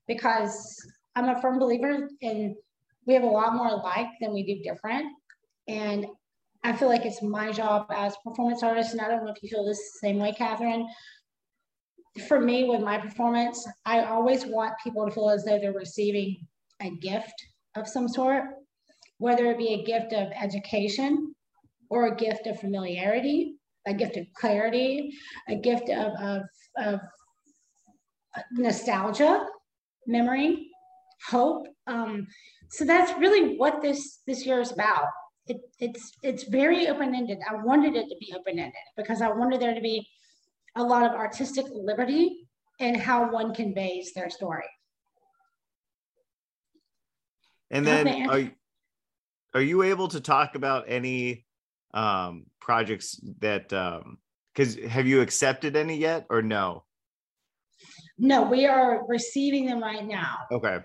because 0.06 0.76
I'm 1.16 1.28
a 1.28 1.40
firm 1.40 1.58
believer 1.58 2.08
in 2.20 2.56
we 3.06 3.14
have 3.14 3.22
a 3.24 3.26
lot 3.26 3.54
more 3.54 3.68
alike 3.68 4.08
than 4.20 4.32
we 4.32 4.44
do 4.44 4.62
different. 4.62 5.06
And 5.68 6.06
I 6.62 6.72
feel 6.72 6.88
like 6.88 7.04
it's 7.04 7.22
my 7.22 7.50
job 7.50 7.86
as 7.90 8.14
performance 8.24 8.62
artist, 8.62 8.92
and 8.92 9.00
I 9.00 9.08
don't 9.08 9.24
know 9.24 9.32
if 9.32 9.42
you 9.42 9.48
feel 9.48 9.64
this 9.64 10.00
same 10.00 10.18
way, 10.18 10.32
Catherine. 10.32 10.86
For 12.28 12.40
me, 12.40 12.64
with 12.64 12.82
my 12.82 12.98
performance, 12.98 13.66
I 13.86 14.04
always 14.04 14.44
want 14.44 14.74
people 14.82 15.06
to 15.06 15.12
feel 15.12 15.30
as 15.30 15.44
though 15.44 15.58
they're 15.58 15.72
receiving 15.72 16.46
a 16.80 16.90
gift 16.90 17.34
of 17.74 17.88
some 17.88 18.06
sort, 18.06 18.44
whether 19.18 19.46
it 19.46 19.58
be 19.58 19.74
a 19.74 19.84
gift 19.84 20.12
of 20.12 20.30
education 20.32 21.34
or 21.88 22.06
a 22.06 22.16
gift 22.16 22.46
of 22.46 22.60
familiarity 22.60 23.54
a 23.86 23.94
gift 23.94 24.16
of 24.16 24.26
clarity, 24.34 25.12
a 25.48 25.56
gift 25.56 25.88
of, 25.88 26.12
of, 26.20 26.42
of 26.78 27.00
nostalgia, 28.52 29.46
memory, 30.06 30.68
hope. 31.28 31.66
Um, 31.86 32.26
so 32.70 32.84
that's 32.84 33.18
really 33.18 33.56
what 33.56 33.82
this 33.82 34.20
this 34.26 34.46
year 34.46 34.60
is 34.60 34.72
about. 34.72 35.06
It, 35.46 35.58
it's 35.78 36.12
it's 36.22 36.44
very 36.44 36.88
open 36.88 37.14
ended. 37.14 37.38
I 37.48 37.56
wanted 37.56 37.96
it 37.96 38.08
to 38.08 38.16
be 38.20 38.32
open 38.34 38.58
ended 38.58 38.72
because 38.96 39.20
I 39.20 39.28
wanted 39.28 39.60
there 39.60 39.74
to 39.74 39.80
be 39.80 40.06
a 40.76 40.82
lot 40.82 41.04
of 41.04 41.12
artistic 41.12 41.66
liberty 41.72 42.48
in 42.78 42.94
how 42.94 43.30
one 43.30 43.54
conveys 43.54 44.12
their 44.14 44.30
story. 44.30 44.64
And 47.70 47.86
then, 47.86 48.28
are, 48.28 48.50
are 49.54 49.62
you 49.62 49.82
able 49.82 50.08
to 50.08 50.20
talk 50.20 50.54
about 50.54 50.84
any 50.88 51.46
um, 51.94 52.46
projects 52.60 53.20
that 53.40 53.72
um 53.72 54.18
because 54.54 54.76
have 54.76 55.06
you 55.06 55.22
accepted 55.22 55.76
any 55.76 55.96
yet 55.96 56.26
or 56.28 56.42
no? 56.42 56.84
No 58.18 58.42
we 58.42 58.66
are 58.66 59.06
receiving 59.08 59.66
them 59.66 59.82
right 59.82 60.06
now. 60.06 60.36
Okay. 60.50 60.78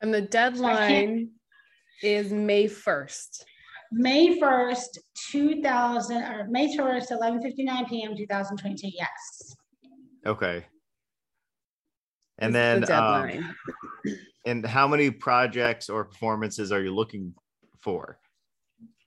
And 0.00 0.14
the 0.14 0.22
deadline 0.22 1.30
is 2.02 2.32
may 2.32 2.66
1st 2.66 3.42
may 3.90 4.38
1st 4.38 4.98
2000 5.30 6.22
or 6.22 6.46
may 6.48 6.76
1st 6.76 7.10
11 7.10 7.42
59 7.42 7.86
p.m 7.86 8.16
2022 8.16 8.88
yes. 8.88 9.56
Okay. 10.26 10.66
And 12.38 12.54
then 12.54 12.82
the 12.82 13.02
um, 13.02 13.48
and 14.46 14.64
how 14.64 14.86
many 14.86 15.10
projects 15.10 15.88
or 15.88 16.04
performances 16.04 16.70
are 16.70 16.82
you 16.82 16.94
looking 16.94 17.34
for 17.80 18.18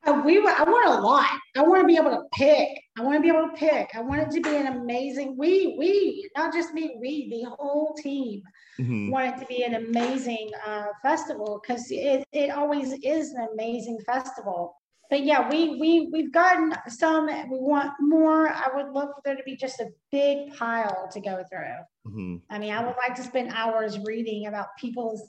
uh, 0.07 0.21
we 0.25 0.37
I 0.39 0.63
want 0.63 0.99
a 0.99 1.01
lot. 1.01 1.29
I 1.55 1.61
want 1.61 1.81
to 1.81 1.87
be 1.87 1.97
able 1.97 2.11
to 2.11 2.23
pick. 2.33 2.69
I 2.97 3.03
want 3.03 3.17
to 3.17 3.21
be 3.21 3.29
able 3.29 3.49
to 3.49 3.55
pick. 3.55 3.89
I 3.93 4.01
want 4.01 4.21
it 4.21 4.31
to 4.31 4.41
be 4.41 4.55
an 4.55 4.67
amazing. 4.67 5.37
We 5.37 5.75
we 5.77 6.29
not 6.35 6.53
just 6.53 6.73
me. 6.73 6.95
We 6.99 7.29
the 7.29 7.49
whole 7.49 7.93
team 8.01 8.41
mm-hmm. 8.79 9.11
want 9.11 9.35
it 9.35 9.39
to 9.39 9.45
be 9.45 9.63
an 9.63 9.75
amazing 9.75 10.49
uh, 10.65 10.87
festival 11.03 11.61
because 11.61 11.85
it 11.91 12.23
it 12.31 12.49
always 12.49 12.93
is 13.03 13.31
an 13.31 13.47
amazing 13.53 13.99
festival. 14.05 14.75
But 15.11 15.23
yeah, 15.23 15.47
we 15.49 15.79
we 15.79 16.09
we've 16.11 16.33
gotten 16.33 16.73
some. 16.87 17.27
We 17.27 17.59
want 17.59 17.91
more. 17.99 18.49
I 18.49 18.69
would 18.73 18.93
love 18.93 19.09
for 19.09 19.21
there 19.23 19.35
to 19.35 19.43
be 19.43 19.55
just 19.55 19.79
a 19.81 19.89
big 20.11 20.55
pile 20.55 21.09
to 21.11 21.19
go 21.19 21.43
through. 21.49 22.11
Mm-hmm. 22.11 22.35
I 22.49 22.57
mean, 22.57 22.73
I 22.73 22.83
would 22.83 22.95
like 22.97 23.15
to 23.15 23.23
spend 23.23 23.51
hours 23.53 23.99
reading 23.99 24.47
about 24.47 24.67
people's 24.79 25.21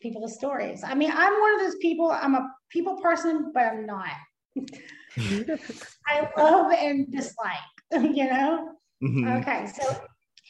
people's 0.00 0.34
stories. 0.34 0.82
I 0.84 0.94
mean, 0.94 1.10
I'm 1.12 1.40
one 1.40 1.54
of 1.54 1.60
those 1.60 1.76
people. 1.76 2.10
I'm 2.10 2.34
a 2.34 2.48
people 2.70 2.96
person, 3.00 3.50
but 3.52 3.64
I'm 3.64 3.86
not. 3.86 4.08
I 5.18 6.28
love 6.36 6.72
and 6.72 7.10
dislike, 7.10 7.58
you 7.92 8.28
know? 8.28 8.72
Mm-hmm. 9.02 9.28
Okay, 9.28 9.66
so 9.66 10.02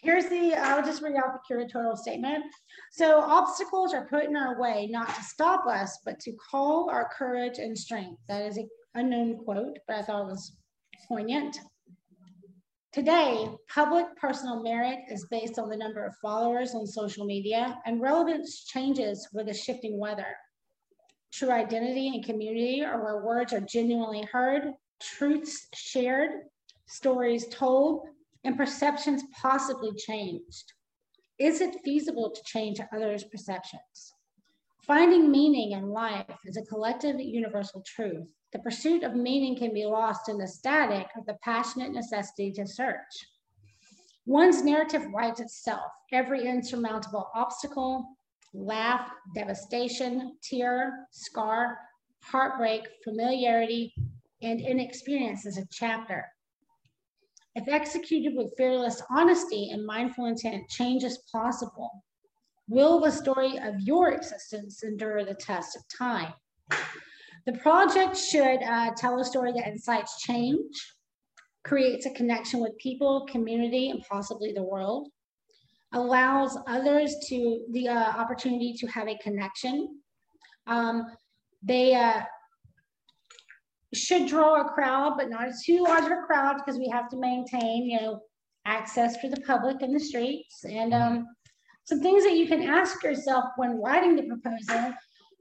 here's 0.03 0.27
the, 0.27 0.55
I'll 0.55 0.85
just 0.85 1.03
read 1.03 1.17
out 1.17 1.35
the 1.35 1.55
curatorial 1.55 1.97
statement. 1.97 2.45
So 2.93 3.21
obstacles 3.21 3.95
are 3.95 4.07
put 4.09 4.25
in 4.25 4.37
our 4.37 4.61
way 4.61 4.89
not 4.91 5.15
to 5.15 5.23
stop 5.23 5.67
us, 5.67 5.99
but 6.05 6.19
to 6.21 6.33
call 6.51 6.91
our 6.91 7.11
courage 7.17 7.59
and 7.59 7.77
strength. 7.77 8.21
That 8.29 8.43
is 8.43 8.57
an 8.57 8.69
unknown 8.95 9.39
quote, 9.45 9.79
but 9.87 9.97
I 9.97 10.03
thought 10.03 10.23
it 10.23 10.31
was 10.31 10.57
poignant. 11.09 11.59
Today, 12.93 13.49
public 13.73 14.07
personal 14.17 14.65
merit 14.65 14.99
is 15.09 15.25
based 15.31 15.61
on 15.61 15.69
the 15.69 15.77
number 15.77 16.05
of 16.05 16.17
followers 16.17 16.75
on 16.75 16.89
social 16.89 17.25
media, 17.25 17.79
and 17.87 18.01
relevance 18.01 18.65
changes 18.65 19.29
with 19.33 19.47
the 19.47 19.55
shifting 19.55 19.97
weather. 19.97 20.35
True 21.33 21.53
identity 21.53 22.09
and 22.09 22.25
community 22.25 22.83
are 22.85 23.01
where 23.01 23.25
words 23.25 23.53
are 23.53 23.61
genuinely 23.61 24.27
heard, 24.33 24.73
truths 25.01 25.69
shared, 25.73 26.31
stories 26.89 27.47
told, 27.47 28.09
and 28.43 28.57
perceptions 28.57 29.23
possibly 29.41 29.93
changed. 29.95 30.73
Is 31.39 31.61
it 31.61 31.81
feasible 31.85 32.33
to 32.33 32.43
change 32.45 32.81
others' 32.93 33.23
perceptions? 33.23 34.15
Finding 34.83 35.31
meaning 35.31 35.79
in 35.79 35.91
life 35.91 36.27
is 36.45 36.57
a 36.57 36.67
collective 36.67 37.21
universal 37.21 37.85
truth. 37.87 38.27
The 38.53 38.59
pursuit 38.59 39.05
of 39.05 39.15
meaning 39.15 39.57
can 39.57 39.73
be 39.73 39.85
lost 39.85 40.29
in 40.29 40.39
the 40.39 40.49
static 40.49 41.07
of 41.17 41.25
the 41.27 41.39
passionate 41.43 41.93
necessity 41.93 42.51
to 42.53 42.67
search. 42.67 43.29
One's 44.27 44.63
narrative 44.63 45.07
writes 45.15 45.41
itself. 45.41 45.91
Every 46.13 46.47
insurmountable 46.47 47.31
obstacle, 47.35 48.17
laugh, 48.53 49.09
devastation, 49.35 50.37
tear, 50.43 51.07
scar, 51.13 51.79
heartbreak, 52.23 52.83
familiarity, 53.05 53.95
and 54.43 54.61
inexperience 54.61 55.47
is 55.47 55.59
a 55.59 55.67
chapter. 55.71 56.27
If 57.55 57.69
executed 57.69 58.37
with 58.37 58.55
fearless 58.57 59.03
honesty 59.11 59.71
and 59.71 59.85
mindful 59.85 60.27
intent, 60.27 60.69
change 60.69 61.05
is 61.05 61.19
possible. 61.33 61.91
Will 62.69 63.01
the 63.01 63.11
story 63.11 63.59
of 63.59 63.81
your 63.81 64.13
existence 64.13 64.83
endure 64.83 65.25
the 65.25 65.35
test 65.35 65.77
of 65.77 65.83
time? 65.89 66.33
The 67.47 67.53
project 67.55 68.17
should 68.17 68.63
uh, 68.63 68.91
tell 68.97 69.19
a 69.21 69.25
story 69.25 69.53
that 69.53 69.67
incites 69.67 70.21
change, 70.21 70.95
creates 71.65 72.07
a 72.07 72.11
connection 72.11 72.61
with 72.61 72.77
people, 72.79 73.27
community, 73.31 73.91
and 73.91 74.03
possibly 74.11 74.53
the 74.53 74.63
world, 74.63 75.09
allows 75.93 76.57
others 76.67 77.15
to 77.29 77.65
the 77.73 77.89
uh, 77.89 77.95
opportunity 77.95 78.75
to 78.75 78.87
have 78.89 79.09
a 79.09 79.17
connection. 79.19 80.01
Um, 80.67 81.07
they 81.63 81.95
uh, 81.95 82.23
should 83.95 84.29
draw 84.29 84.61
a 84.61 84.65
crowd, 84.73 85.15
but 85.17 85.31
not 85.31 85.49
a 85.49 85.55
too 85.65 85.83
large 85.83 86.05
of 86.05 86.13
a 86.13 86.23
crowd 86.27 86.57
because 86.59 86.79
we 86.79 86.89
have 86.89 87.09
to 87.11 87.17
maintain, 87.17 87.87
you 87.87 88.01
know, 88.01 88.21
access 88.67 89.21
for 89.21 89.29
the 89.29 89.41
public 89.41 89.83
in 89.83 89.93
the 89.93 90.01
streets. 90.01 90.65
And 90.65 90.93
um, 90.95 91.27
some 91.85 92.01
things 92.01 92.23
that 92.25 92.37
you 92.37 92.47
can 92.47 92.63
ask 92.63 93.03
yourself 93.03 93.45
when 93.57 93.81
writing 93.81 94.15
the 94.15 94.25
proposal, 94.25 94.93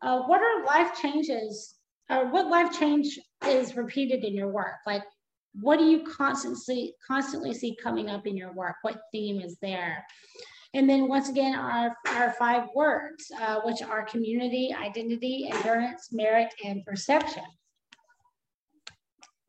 uh, 0.01 0.21
what 0.21 0.41
are 0.41 0.65
life 0.65 0.99
changes, 0.99 1.75
or 2.09 2.27
what 2.29 2.47
life 2.47 2.77
change 2.77 3.19
is 3.45 3.75
repeated 3.75 4.23
in 4.23 4.33
your 4.33 4.49
work? 4.49 4.77
Like, 4.85 5.03
what 5.53 5.77
do 5.77 5.85
you 5.85 6.03
constantly 6.03 6.93
constantly 7.05 7.53
see 7.53 7.77
coming 7.81 8.09
up 8.09 8.27
in 8.27 8.37
your 8.37 8.53
work? 8.53 8.75
What 8.81 9.01
theme 9.11 9.41
is 9.41 9.57
there? 9.61 10.05
And 10.73 10.87
then 10.87 11.07
once 11.07 11.29
again, 11.29 11.55
our, 11.55 11.95
our 12.07 12.33
five 12.33 12.67
words, 12.75 13.31
uh, 13.41 13.61
which 13.63 13.81
are 13.81 14.05
community, 14.05 14.73
identity, 14.73 15.49
endurance, 15.51 16.09
merit, 16.11 16.53
and 16.63 16.85
perception. 16.85 17.43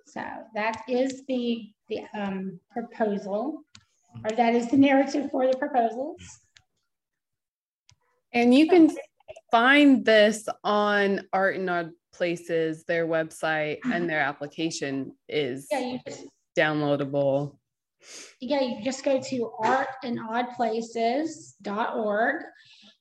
So 0.07 0.23
that 0.55 0.83
is 0.89 1.23
the, 1.29 1.71
the 1.89 2.01
um, 2.15 2.59
proposal, 2.73 3.63
or 4.25 4.31
that 4.35 4.55
is 4.55 4.69
the 4.71 4.79
narrative 4.79 5.31
for 5.31 5.47
the 5.47 5.57
proposals. 5.57 6.23
And 8.33 8.55
you 8.55 8.69
can 8.69 8.91
find 9.51 10.05
this 10.05 10.49
on 10.65 11.29
Art 11.33 11.57
and 11.57 11.93
Places, 12.13 12.85
their 12.85 13.07
website, 13.07 13.79
and 13.85 14.09
their 14.09 14.21
application 14.21 15.13
is 15.29 15.67
yeah, 15.71 15.81
you 15.81 16.01
just, 16.07 16.25
downloadable. 16.59 17.57
Yeah, 18.41 18.61
you 18.61 18.83
just 18.83 19.05
go 19.05 19.21
to 19.21 19.51
artinoddplaces.org 19.63 22.43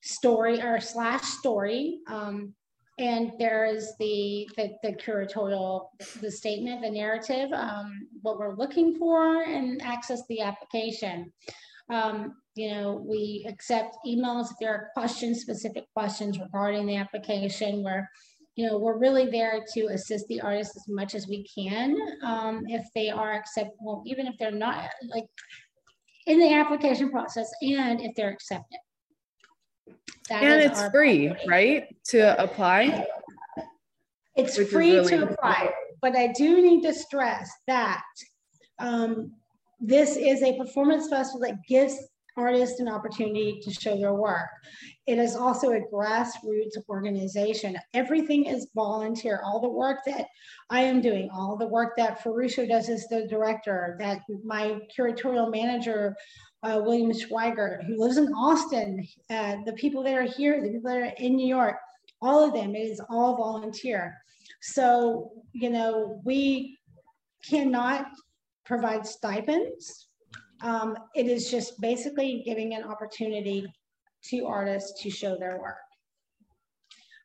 story 0.01 0.61
or 0.61 0.79
slash 0.79 1.23
story. 1.23 1.99
Um, 2.07 2.53
and 2.99 3.31
there 3.39 3.65
is 3.65 3.93
the, 3.97 4.47
the, 4.57 4.71
the 4.83 4.93
curatorial, 4.93 5.87
the 6.19 6.29
statement, 6.29 6.81
the 6.81 6.89
narrative, 6.89 7.49
um, 7.53 8.07
what 8.21 8.37
we're 8.37 8.57
looking 8.57 8.97
for, 8.97 9.43
and 9.43 9.81
access 9.81 10.21
the 10.27 10.41
application. 10.41 11.31
Um, 11.89 12.35
you 12.55 12.71
know, 12.71 13.01
we 13.07 13.45
accept 13.47 13.95
emails 14.05 14.51
if 14.51 14.57
there 14.59 14.73
are 14.73 14.89
questions, 14.93 15.39
specific 15.39 15.85
questions 15.95 16.39
regarding 16.39 16.85
the 16.85 16.97
application. 16.97 17.83
Where, 17.83 18.09
you 18.59 18.67
know, 18.67 18.77
we're 18.77 18.97
really 18.97 19.29
there 19.29 19.63
to 19.73 19.85
assist 19.85 20.27
the 20.27 20.41
artists 20.41 20.75
as 20.75 20.83
much 20.89 21.15
as 21.15 21.29
we 21.29 21.45
can. 21.45 21.95
Um, 22.25 22.65
if 22.67 22.85
they 22.93 23.09
are 23.09 23.31
acceptable, 23.31 24.03
even 24.05 24.27
if 24.27 24.37
they're 24.37 24.51
not 24.51 24.89
like 25.07 25.23
in 26.27 26.39
the 26.39 26.53
application 26.53 27.09
process, 27.09 27.49
and 27.61 28.01
if 28.01 28.13
they're 28.15 28.31
accepted. 28.31 28.79
That 30.27 30.43
and 30.43 30.61
it's 30.61 30.89
free, 30.89 31.33
right, 31.47 31.85
to 32.09 32.43
apply? 32.43 33.05
It's 34.35 34.57
free 34.57 34.97
really 34.97 35.09
to 35.11 35.29
apply, 35.29 35.69
but 36.01 36.17
I 36.17 36.33
do 36.33 36.61
need 36.61 36.81
to 36.81 36.93
stress 36.93 37.49
that 37.65 38.03
um, 38.77 39.31
this 39.79 40.17
is 40.17 40.43
a 40.43 40.57
performance 40.57 41.07
festival 41.07 41.47
that 41.47 41.63
gives 41.65 41.97
artists 42.37 42.79
an 42.79 42.87
opportunity 42.87 43.59
to 43.61 43.71
show 43.71 43.97
their 43.97 44.13
work. 44.13 44.49
It 45.07 45.17
is 45.17 45.35
also 45.35 45.71
a 45.71 45.81
grassroots 45.91 46.77
organization. 46.87 47.77
Everything 47.93 48.45
is 48.45 48.67
volunteer. 48.75 49.41
All 49.43 49.59
the 49.59 49.69
work 49.69 49.99
that 50.05 50.27
I 50.69 50.81
am 50.81 51.01
doing, 51.01 51.29
all 51.33 51.57
the 51.57 51.67
work 51.67 51.93
that 51.97 52.23
Ferruccio 52.23 52.67
does 52.67 52.89
as 52.89 53.07
the 53.07 53.27
director, 53.27 53.95
that 53.99 54.21
my 54.43 54.79
curatorial 54.95 55.51
manager 55.51 56.15
uh, 56.63 56.81
William 56.83 57.11
Schweiger, 57.11 57.85
who 57.85 57.99
lives 57.99 58.17
in 58.17 58.27
Austin, 58.33 59.07
uh, 59.29 59.57
the 59.65 59.73
people 59.73 60.03
that 60.03 60.13
are 60.13 60.23
here, 60.23 60.61
the 60.61 60.69
people 60.69 60.91
that 60.91 60.97
are 60.97 61.13
in 61.17 61.35
New 61.35 61.47
York, 61.47 61.77
all 62.21 62.43
of 62.43 62.53
them, 62.53 62.75
it 62.75 62.79
is 62.79 63.01
all 63.09 63.37
volunteer. 63.37 64.17
So, 64.61 65.31
you 65.53 65.69
know, 65.69 66.21
we 66.25 66.77
cannot 67.47 68.07
provide 68.65 69.05
stipends. 69.05 70.08
Um, 70.61 70.97
it 71.15 71.27
is 71.27 71.49
just 71.49 71.79
basically 71.79 72.43
giving 72.45 72.73
an 72.75 72.83
opportunity 72.83 73.65
to 74.25 74.45
artists 74.45 75.01
to 75.01 75.09
show 75.09 75.37
their 75.37 75.59
work. 75.59 75.77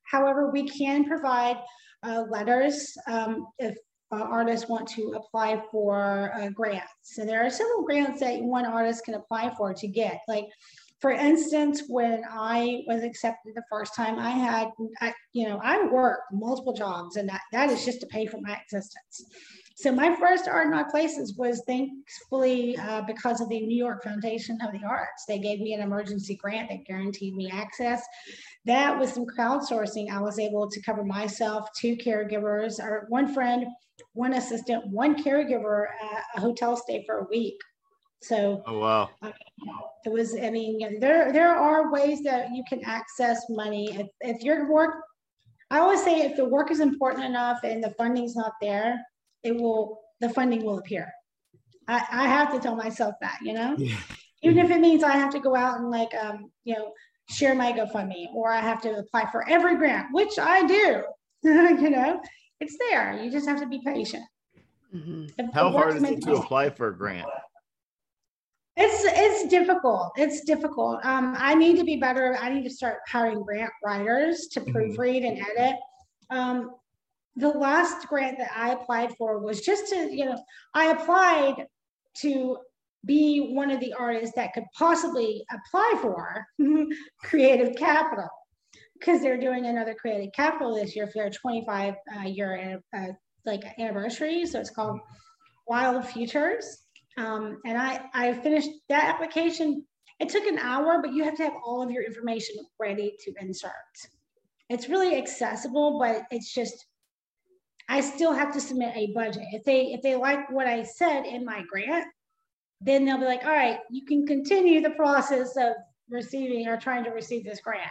However, 0.05 0.51
we 0.51 0.69
can 0.69 1.05
provide 1.05 1.57
uh, 2.03 2.25
letters 2.31 2.97
um, 3.09 3.47
if 3.59 3.77
uh, 4.13 4.23
artists 4.23 4.69
want 4.69 4.87
to 4.87 5.15
apply 5.17 5.61
for 5.73 6.33
uh, 6.37 6.51
grants. 6.51 7.19
And 7.19 7.29
there 7.29 7.45
are 7.45 7.51
several 7.51 7.83
grants 7.83 8.21
that 8.21 8.41
one 8.41 8.67
artist 8.67 9.05
can 9.05 9.15
apply 9.15 9.53
for 9.57 9.75
to 9.75 9.89
get. 9.89 10.21
Like, 10.29 10.47
for 11.01 11.11
instance, 11.11 11.83
when 11.89 12.23
I 12.31 12.83
was 12.87 13.03
accepted 13.03 13.55
the 13.55 13.63
first 13.71 13.95
time, 13.95 14.19
I 14.19 14.31
had, 14.31 14.69
I, 15.01 15.13
you 15.33 15.49
know, 15.49 15.61
I 15.63 15.85
worked 15.87 16.33
multiple 16.33 16.73
jobs, 16.73 17.17
and 17.17 17.29
that, 17.29 17.41
that 17.53 17.71
is 17.71 17.85
just 17.85 18.01
to 18.01 18.07
pay 18.07 18.27
for 18.27 18.41
my 18.41 18.59
existence. 18.63 19.25
So 19.77 19.91
my 19.91 20.15
first 20.17 20.47
Art 20.47 20.69
in 20.69 20.75
Odd 20.75 20.89
Places 20.89 21.35
was 21.37 21.63
thankfully 21.67 22.77
uh, 22.79 23.03
because 23.03 23.41
of 23.41 23.49
the 23.49 23.61
New 23.61 23.77
York 23.77 24.05
Foundation 24.05 24.57
of 24.63 24.73
the 24.73 24.87
Arts. 24.87 25.25
They 25.27 25.41
gave 25.41 25.61
me 25.61 25.73
an 25.73 25.81
emergency 25.81 26.37
grant 26.37 26.71
that 26.71 26.85
guaranteed 26.87 27.35
me 27.35 27.51
access. 27.53 28.05
That 28.67 28.97
was 28.97 29.13
some 29.13 29.27
crowdsourcing. 29.27 30.11
I 30.11 30.21
was 30.21 30.39
able 30.39 30.71
to 30.71 30.81
cover 30.83 31.05
myself, 31.05 31.69
two 31.79 31.97
caregivers, 31.97 32.79
or 32.79 33.07
one 33.09 33.35
friend, 33.35 33.67
one 34.13 34.35
assistant, 34.35 34.87
one 34.87 35.23
caregiver, 35.23 35.87
uh, 36.03 36.21
a 36.37 36.41
hotel 36.41 36.77
stay 36.77 37.03
for 37.05 37.19
a 37.19 37.27
week. 37.29 37.59
So, 38.23 38.63
oh 38.67 38.79
wow, 38.79 39.11
uh, 39.23 39.33
it 40.07 40.13
was. 40.13 40.35
I 40.35 40.49
mean, 40.49 40.99
there 40.99 41.31
there 41.31 41.55
are 41.55 41.93
ways 41.93 42.23
that 42.23 42.55
you 42.55 42.65
can 42.67 42.83
access 42.85 43.45
money 43.51 43.91
if 43.93 44.07
if 44.23 44.43
your 44.43 44.71
work. 44.73 44.95
I 45.71 45.81
always 45.81 46.03
say 46.03 46.21
if 46.23 46.37
the 46.37 46.45
work 46.45 46.71
is 46.71 46.81
important 46.81 47.25
enough 47.25 47.65
and 47.65 47.85
the 47.85 47.91
funding's 47.99 48.35
not 48.35 48.53
there, 48.63 48.99
it 49.45 49.57
will 49.57 50.01
the 50.21 50.29
funding 50.31 50.65
will 50.65 50.79
appear. 50.79 51.13
I, 51.87 52.05
I 52.11 52.25
have 52.29 52.53
to 52.53 52.59
tell 52.59 52.77
myself 52.77 53.15
that, 53.21 53.39
you 53.43 53.53
know, 53.53 53.75
yeah. 53.79 53.97
even 54.43 54.59
if 54.59 54.71
it 54.71 54.81
means 54.81 55.03
I 55.03 55.13
have 55.13 55.33
to 55.33 55.41
go 55.41 55.55
out 55.55 55.79
and 55.79 55.91
like 55.91 56.13
um, 56.15 56.51
you 56.65 56.75
know, 56.75 56.93
share 57.29 57.55
my 57.55 57.73
GoFundMe 57.73 58.27
or 58.35 58.51
I 58.51 58.61
have 58.61 58.81
to 58.83 58.99
apply 58.99 59.31
for 59.31 59.49
every 59.49 59.77
grant, 59.77 60.09
which 60.13 60.39
I 60.39 60.67
do. 60.67 61.05
you 61.43 61.91
know, 61.91 62.21
it's 62.61 62.77
there. 62.89 63.23
You 63.23 63.31
just 63.31 63.47
have 63.49 63.61
to 63.61 63.67
be 63.67 63.81
patient. 63.85 64.25
Mm-hmm. 64.95 65.51
How 65.53 65.71
hard 65.71 65.97
is 65.97 66.03
it 66.03 66.23
to 66.23 66.37
apply 66.37 66.71
for 66.71 66.89
a 66.89 66.97
grant? 66.97 67.27
It's 68.77 69.05
it's 69.07 69.49
difficult. 69.49 70.13
It's 70.17 70.41
difficult. 70.45 71.05
Um, 71.05 71.35
I 71.39 71.55
need 71.55 71.77
to 71.79 71.85
be 71.85 71.97
better. 71.97 72.37
I 72.41 72.49
need 72.53 72.65
to 72.65 72.71
start 72.71 72.99
hiring 73.07 73.43
grant 73.43 73.71
writers 73.85 74.49
to 74.53 74.61
mm-hmm. 74.61 74.77
proofread 74.77 75.27
and 75.27 75.39
edit. 75.39 75.77
Um, 76.31 76.73
the 77.37 77.49
last 77.49 78.07
grant 78.09 78.39
that 78.39 78.51
I 78.55 78.73
applied 78.73 79.17
for 79.17 79.41
was 79.41 79.61
just 79.61 79.89
to, 79.89 80.09
you 80.15 80.25
know, 80.25 80.43
I 80.75 80.93
applied 80.93 81.67
to 82.19 82.59
be 83.05 83.53
one 83.53 83.71
of 83.71 83.81
the 83.81 83.93
artists 83.93 84.35
that 84.37 84.53
could 84.53 84.65
possibly 84.77 85.45
apply 85.51 85.99
for 86.01 86.47
creative 87.23 87.77
capital 87.77 88.29
because 88.99 89.21
they're 89.21 89.39
doing 89.39 89.67
another 89.67 89.95
creative 89.95 90.33
capital 90.35 90.75
this 90.75 90.97
year 90.97 91.07
for 91.07 91.15
their 91.15 91.31
25 91.31 91.95
uh, 92.17 92.21
year 92.23 92.81
uh, 92.97 93.07
like 93.45 93.63
anniversary. 93.79 94.47
So 94.47 94.61
it's 94.61 94.71
called 94.71 95.01
Wild 95.67 96.07
Futures. 96.07 96.85
Um, 97.19 97.61
and 97.67 97.77
I, 97.77 98.07
I 98.15 98.33
finished 98.35 98.71
that 98.89 99.13
application. 99.15 99.85
It 100.21 100.29
took 100.29 100.47
an 100.47 100.59
hour, 100.59 101.01
but 101.03 101.13
you 101.13 101.25
have 101.25 101.37
to 101.37 101.45
have 101.45 101.55
all 101.65 101.83
of 101.83 101.91
your 101.91 102.05
information 102.05 102.57
ready 102.79 103.15
to 103.25 103.33
insert. 103.41 103.73
It's 104.71 104.89
really 104.89 105.17
accessible, 105.17 105.99
but 105.99 106.23
it's 106.31 106.55
just 106.55 106.87
I 107.89 108.01
still 108.01 108.33
have 108.33 108.53
to 108.55 108.61
submit 108.61 108.97
a 108.97 109.13
budget. 109.13 109.45
If 109.53 109.65
they 109.65 109.93
if 109.93 110.03
they 110.03 110.15
like 110.15 110.51
what 110.51 110.67
I 110.67 110.83
said 110.83 111.25
in 111.27 111.45
my 111.45 111.65
grant, 111.71 112.07
then 112.81 113.05
they'll 113.05 113.19
be 113.19 113.25
like, 113.25 113.45
all 113.45 113.53
right, 113.53 113.79
you 113.91 114.05
can 114.05 114.27
continue 114.27 114.81
the 114.81 114.91
process 114.91 115.57
of 115.57 115.75
receiving 116.09 116.67
or 116.69 116.77
trying 116.77 117.05
to 117.05 117.11
receive 117.11 117.45
this 117.45 117.61
grant. 117.61 117.91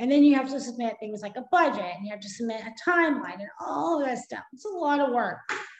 And 0.00 0.10
then 0.10 0.24
you 0.24 0.34
have 0.34 0.50
to 0.50 0.60
submit 0.60 0.96
things 0.98 1.22
like 1.22 1.36
a 1.36 1.44
budget 1.52 1.84
and 1.96 2.04
you 2.04 2.10
have 2.10 2.20
to 2.20 2.28
submit 2.28 2.62
a 2.62 2.90
timeline 2.90 3.40
and 3.40 3.48
all 3.60 4.00
of 4.00 4.06
that 4.06 4.18
stuff. 4.18 4.42
It's 4.52 4.64
a 4.64 4.68
lot 4.68 5.00
of 5.00 5.14
work. 5.14 5.38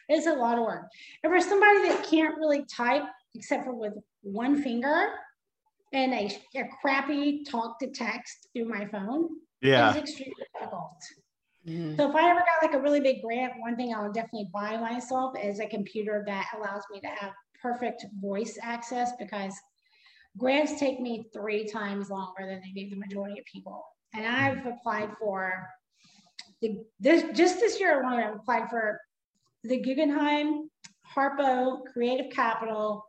It's 0.08 0.26
a 0.26 0.34
lot 0.34 0.58
of 0.58 0.64
work. 0.64 0.86
And 1.22 1.32
for 1.32 1.40
somebody 1.40 1.88
that 1.88 2.06
can't 2.08 2.36
really 2.38 2.64
type 2.66 3.04
except 3.34 3.64
for 3.64 3.74
with 3.74 3.94
one 4.22 4.62
finger 4.62 5.08
and 5.92 6.12
a, 6.12 6.38
a 6.56 6.64
crappy 6.80 7.42
talk 7.44 7.78
to 7.80 7.90
text 7.90 8.48
through 8.52 8.68
my 8.68 8.86
phone, 8.86 9.30
yeah. 9.62 9.88
it's 9.88 9.98
extremely 9.98 10.34
difficult. 10.54 10.92
Mm. 11.66 11.96
So 11.96 12.08
if 12.08 12.14
I 12.14 12.30
ever 12.30 12.40
got 12.40 12.62
like 12.62 12.74
a 12.74 12.82
really 12.82 13.00
big 13.00 13.22
grant, 13.22 13.54
one 13.58 13.76
thing 13.76 13.94
I 13.94 14.02
would 14.02 14.12
definitely 14.12 14.50
buy 14.52 14.76
myself 14.76 15.34
is 15.42 15.60
a 15.60 15.66
computer 15.66 16.22
that 16.26 16.48
allows 16.56 16.82
me 16.92 17.00
to 17.00 17.06
have 17.06 17.32
perfect 17.60 18.04
voice 18.20 18.58
access 18.62 19.12
because 19.18 19.54
grants 20.36 20.78
take 20.78 21.00
me 21.00 21.26
three 21.32 21.64
times 21.64 22.10
longer 22.10 22.46
than 22.46 22.60
they 22.60 22.82
do 22.82 22.90
the 22.90 22.96
majority 22.96 23.38
of 23.38 23.44
people. 23.46 23.82
And 24.14 24.26
I've 24.26 24.66
applied 24.66 25.10
for 25.18 25.66
the 26.60 26.78
this 27.00 27.24
just 27.36 27.60
this 27.60 27.80
year 27.80 28.02
alone, 28.02 28.22
I've 28.22 28.36
applied 28.36 28.68
for 28.68 29.00
the 29.62 29.80
Guggenheim, 29.80 30.70
Harpo, 31.16 31.84
Creative 31.92 32.30
Capital. 32.30 33.04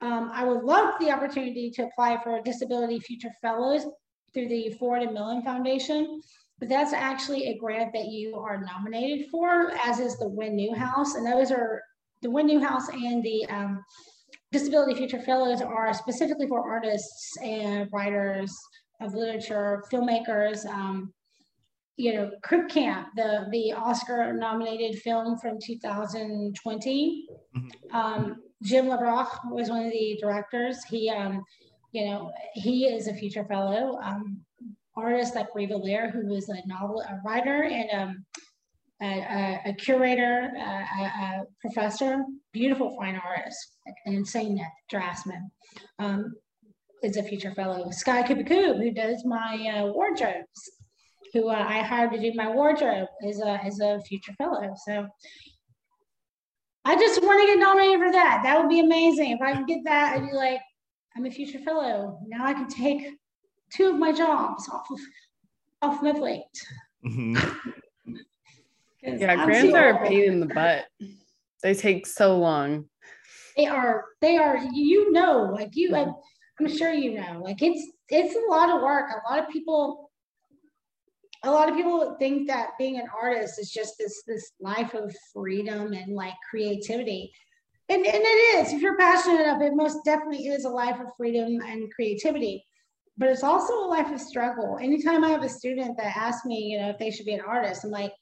Um, 0.00 0.30
I 0.34 0.44
would 0.44 0.64
love 0.64 0.94
the 1.00 1.10
opportunity 1.10 1.70
to 1.70 1.84
apply 1.84 2.20
for 2.22 2.40
Disability 2.42 2.98
Future 3.00 3.30
Fellows 3.40 3.86
through 4.34 4.48
the 4.48 4.70
Ford 4.78 5.02
and 5.02 5.14
Mellon 5.14 5.42
Foundation 5.42 6.20
but 6.58 6.68
that's 6.68 6.92
actually 6.92 7.48
a 7.48 7.58
grant 7.58 7.92
that 7.92 8.06
you 8.06 8.36
are 8.36 8.64
nominated 8.64 9.28
for, 9.30 9.72
as 9.84 10.00
is 10.00 10.18
the 10.18 10.28
Wynn 10.28 10.56
Newhouse. 10.56 11.14
And 11.14 11.26
those 11.26 11.50
are 11.50 11.82
the 12.22 12.30
Wynn 12.30 12.46
Newhouse 12.46 12.88
and 12.88 13.22
the 13.22 13.46
um, 13.46 13.84
Disability 14.52 14.94
Future 14.94 15.20
Fellows 15.20 15.60
are 15.60 15.92
specifically 15.92 16.46
for 16.46 16.66
artists 16.66 17.36
and 17.42 17.88
writers 17.92 18.56
of 19.00 19.14
literature, 19.14 19.84
filmmakers. 19.92 20.64
Um, 20.66 21.12
you 21.98 22.14
know, 22.14 22.30
Crip 22.42 22.68
Camp, 22.68 23.08
the 23.16 23.46
the 23.50 23.72
Oscar 23.72 24.32
nominated 24.32 25.00
film 25.00 25.38
from 25.38 25.58
2020. 25.62 27.26
Mm-hmm. 27.56 27.96
Um, 27.96 28.36
Jim 28.62 28.86
LeBrecht 28.86 29.50
was 29.50 29.70
one 29.70 29.84
of 29.84 29.92
the 29.92 30.18
directors. 30.20 30.82
He 30.84 31.10
um, 31.10 31.44
you 31.92 32.04
know, 32.04 32.30
he 32.54 32.86
is 32.86 33.08
a 33.08 33.14
future 33.14 33.44
fellow. 33.44 33.98
Artists 34.96 35.34
like 35.34 35.54
Riva 35.54 35.74
Lehrer, 35.74 36.10
who 36.10 36.34
is 36.34 36.48
a 36.48 36.66
novel, 36.66 37.00
a 37.02 37.20
writer 37.24 37.64
and 37.64 37.90
um, 37.92 38.24
a, 39.02 39.60
a, 39.66 39.74
curator, 39.74 40.50
a, 40.56 41.02
a, 41.02 41.42
professor, 41.60 42.24
beautiful 42.52 42.96
fine 42.98 43.20
artist, 43.22 43.58
an 44.06 44.14
insane 44.14 44.58
draftsman, 44.88 45.50
um, 45.98 46.32
is 47.02 47.16
a 47.16 47.22
future 47.22 47.52
fellow. 47.54 47.90
Sky 47.90 48.22
Cubacub, 48.22 48.78
who 48.78 48.90
does 48.92 49.22
my 49.26 49.74
uh, 49.76 49.86
wardrobes, 49.92 50.70
who 51.34 51.50
uh, 51.50 51.64
I 51.68 51.82
hired 51.82 52.12
to 52.12 52.20
do 52.20 52.32
my 52.34 52.50
wardrobe, 52.50 53.08
is 53.22 53.40
a, 53.42 53.60
is 53.66 53.80
a 53.80 54.00
future 54.08 54.32
fellow. 54.38 54.72
So 54.86 55.06
I 56.86 56.96
just 56.96 57.22
want 57.22 57.40
to 57.42 57.46
get 57.48 57.58
nominated 57.58 58.00
for 58.00 58.12
that. 58.12 58.40
That 58.44 58.58
would 58.58 58.70
be 58.70 58.80
amazing. 58.80 59.32
If 59.32 59.42
I 59.42 59.52
can 59.52 59.66
get 59.66 59.80
that, 59.84 60.16
I'd 60.16 60.26
be 60.26 60.34
like, 60.34 60.60
I'm 61.16 61.26
a 61.26 61.30
future 61.30 61.58
fellow. 61.58 62.18
Now 62.26 62.46
I 62.46 62.54
can 62.54 62.68
take 62.68 63.08
two 63.72 63.90
of 63.90 63.98
my 63.98 64.12
jobs 64.12 64.68
off 64.68 64.90
of 64.90 65.00
off 65.82 66.02
my 66.02 66.12
plate. 66.12 66.42
Mm-hmm. 67.04 68.14
yeah, 69.02 69.44
grants 69.44 69.74
are 69.74 70.02
a 70.02 70.08
pain 70.08 70.24
in 70.24 70.40
the 70.40 70.46
butt. 70.46 70.86
They 71.62 71.74
take 71.74 72.06
so 72.06 72.38
long. 72.38 72.86
They 73.56 73.66
are. 73.66 74.04
They 74.20 74.36
are. 74.36 74.58
You 74.72 75.12
know, 75.12 75.50
like 75.52 75.70
you. 75.74 75.94
I'm, 75.94 76.14
I'm 76.60 76.68
sure 76.68 76.92
you 76.92 77.14
know. 77.14 77.40
Like 77.42 77.62
it's 77.62 77.92
it's 78.08 78.34
a 78.34 78.50
lot 78.50 78.70
of 78.70 78.82
work. 78.82 79.10
A 79.10 79.30
lot 79.30 79.42
of 79.42 79.48
people 79.50 80.06
a 81.46 81.50
lot 81.50 81.68
of 81.68 81.76
people 81.76 82.16
think 82.18 82.48
that 82.48 82.70
being 82.78 82.98
an 82.98 83.06
artist 83.18 83.58
is 83.58 83.70
just 83.70 83.96
this 83.98 84.22
this 84.26 84.52
life 84.60 84.94
of 84.94 85.14
freedom 85.32 85.92
and 85.92 86.14
like 86.14 86.34
creativity 86.48 87.32
and, 87.88 88.04
and 88.04 88.22
it 88.22 88.58
is 88.58 88.72
if 88.72 88.82
you're 88.82 88.96
passionate 88.96 89.42
enough 89.42 89.62
it 89.62 89.74
most 89.74 89.98
definitely 90.04 90.46
is 90.46 90.64
a 90.64 90.68
life 90.68 90.98
of 91.00 91.06
freedom 91.16 91.60
and 91.66 91.92
creativity 91.94 92.64
but 93.18 93.28
it's 93.28 93.42
also 93.42 93.72
a 93.74 93.88
life 93.88 94.10
of 94.10 94.20
struggle 94.20 94.78
anytime 94.80 95.24
i 95.24 95.28
have 95.28 95.42
a 95.42 95.48
student 95.48 95.96
that 95.96 96.16
asks 96.16 96.44
me 96.44 96.58
you 96.58 96.78
know 96.78 96.90
if 96.90 96.98
they 96.98 97.10
should 97.10 97.26
be 97.26 97.34
an 97.34 97.40
artist 97.46 97.84
i'm 97.84 97.90
like 97.90 98.12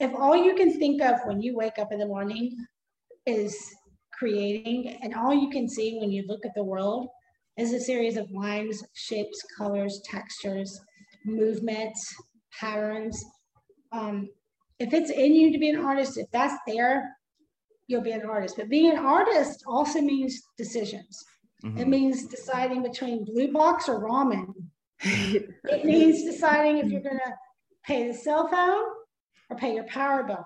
if 0.00 0.12
all 0.14 0.36
you 0.36 0.54
can 0.54 0.76
think 0.78 1.00
of 1.02 1.20
when 1.24 1.40
you 1.40 1.56
wake 1.56 1.78
up 1.78 1.92
in 1.92 1.98
the 1.98 2.06
morning 2.06 2.56
is 3.26 3.56
creating 4.12 4.98
and 5.02 5.14
all 5.14 5.34
you 5.34 5.50
can 5.50 5.68
see 5.68 5.98
when 6.00 6.10
you 6.10 6.24
look 6.26 6.44
at 6.44 6.54
the 6.54 6.62
world 6.62 7.08
is 7.58 7.72
a 7.72 7.80
series 7.80 8.16
of 8.16 8.30
lines 8.30 8.82
shapes 8.94 9.42
colors 9.56 10.00
textures 10.04 10.80
movements 11.24 12.14
patterns. 12.58 13.24
Um, 13.92 14.28
if 14.78 14.92
it's 14.92 15.10
in 15.10 15.34
you 15.34 15.52
to 15.52 15.58
be 15.58 15.70
an 15.70 15.84
artist, 15.84 16.18
if 16.18 16.30
that's 16.32 16.54
there, 16.66 17.16
you'll 17.86 18.02
be 18.02 18.12
an 18.12 18.24
artist. 18.24 18.56
But 18.56 18.68
being 18.68 18.90
an 18.90 18.98
artist 18.98 19.64
also 19.66 20.00
means 20.00 20.40
decisions. 20.56 21.24
Mm-hmm. 21.64 21.78
It 21.78 21.88
means 21.88 22.26
deciding 22.26 22.82
between 22.82 23.24
blue 23.24 23.52
box 23.52 23.88
or 23.88 24.02
ramen. 24.02 24.52
it 25.00 25.84
means 25.84 26.24
deciding 26.24 26.78
if 26.78 26.90
you're 26.90 27.02
going 27.02 27.18
to 27.18 27.34
pay 27.84 28.08
the 28.08 28.14
cell 28.14 28.48
phone 28.48 28.84
or 29.50 29.56
pay 29.56 29.74
your 29.74 29.84
power 29.84 30.22
bill. 30.24 30.44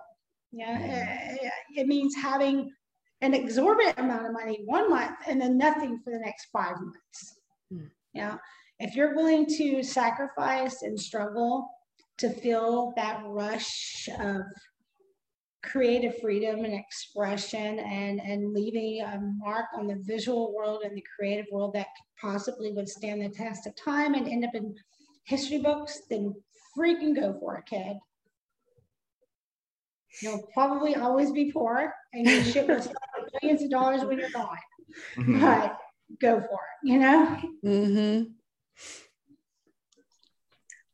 Yeah, 0.52 0.78
mm-hmm. 0.78 1.46
it 1.76 1.86
means 1.86 2.14
having 2.14 2.70
an 3.20 3.34
exorbitant 3.34 3.98
amount 3.98 4.26
of 4.26 4.32
money 4.32 4.62
one 4.64 4.90
month 4.90 5.16
and 5.26 5.40
then 5.40 5.58
nothing 5.58 6.00
for 6.04 6.10
the 6.10 6.18
next 6.18 6.46
five 6.52 6.76
months. 6.80 7.40
Mm. 7.72 7.90
Yeah, 8.14 8.36
if 8.78 8.94
you're 8.94 9.14
willing 9.14 9.46
to 9.56 9.82
sacrifice 9.82 10.82
and 10.82 10.98
struggle 10.98 11.68
to 12.18 12.30
feel 12.30 12.92
that 12.96 13.22
rush 13.26 14.08
of 14.20 14.42
creative 15.66 16.18
freedom 16.20 16.64
and 16.64 16.74
expression 16.74 17.78
and, 17.80 18.20
and 18.20 18.52
leaving 18.52 19.02
a 19.02 19.20
mark 19.36 19.66
on 19.76 19.86
the 19.86 19.96
visual 20.02 20.54
world 20.54 20.82
and 20.84 20.96
the 20.96 21.04
creative 21.16 21.46
world 21.50 21.74
that 21.74 21.86
could 21.96 22.30
possibly 22.30 22.72
withstand 22.72 23.22
the 23.22 23.28
test 23.28 23.66
of 23.66 23.74
time 23.76 24.14
and 24.14 24.28
end 24.28 24.44
up 24.44 24.54
in 24.54 24.74
history 25.24 25.58
books, 25.58 26.02
then 26.08 26.34
freaking 26.76 27.14
go 27.14 27.36
for 27.38 27.56
it, 27.56 27.66
kid. 27.66 27.96
You'll 30.22 30.46
probably 30.54 30.94
always 30.94 31.30
be 31.30 31.52
poor 31.52 31.92
and 32.14 32.26
your 32.26 32.42
shit 32.42 32.68
will 32.68 32.80
sell 32.80 32.94
for 33.14 33.28
millions 33.42 33.62
of 33.62 33.70
dollars 33.70 34.02
when 34.04 34.18
you're 34.18 34.30
gone. 34.30 34.56
Mm-hmm. 35.18 35.40
But 35.40 35.78
go 36.20 36.40
for 36.40 36.44
it, 36.44 36.88
you 36.88 36.98
know? 36.98 37.38
Mm-hmm. 37.64 38.30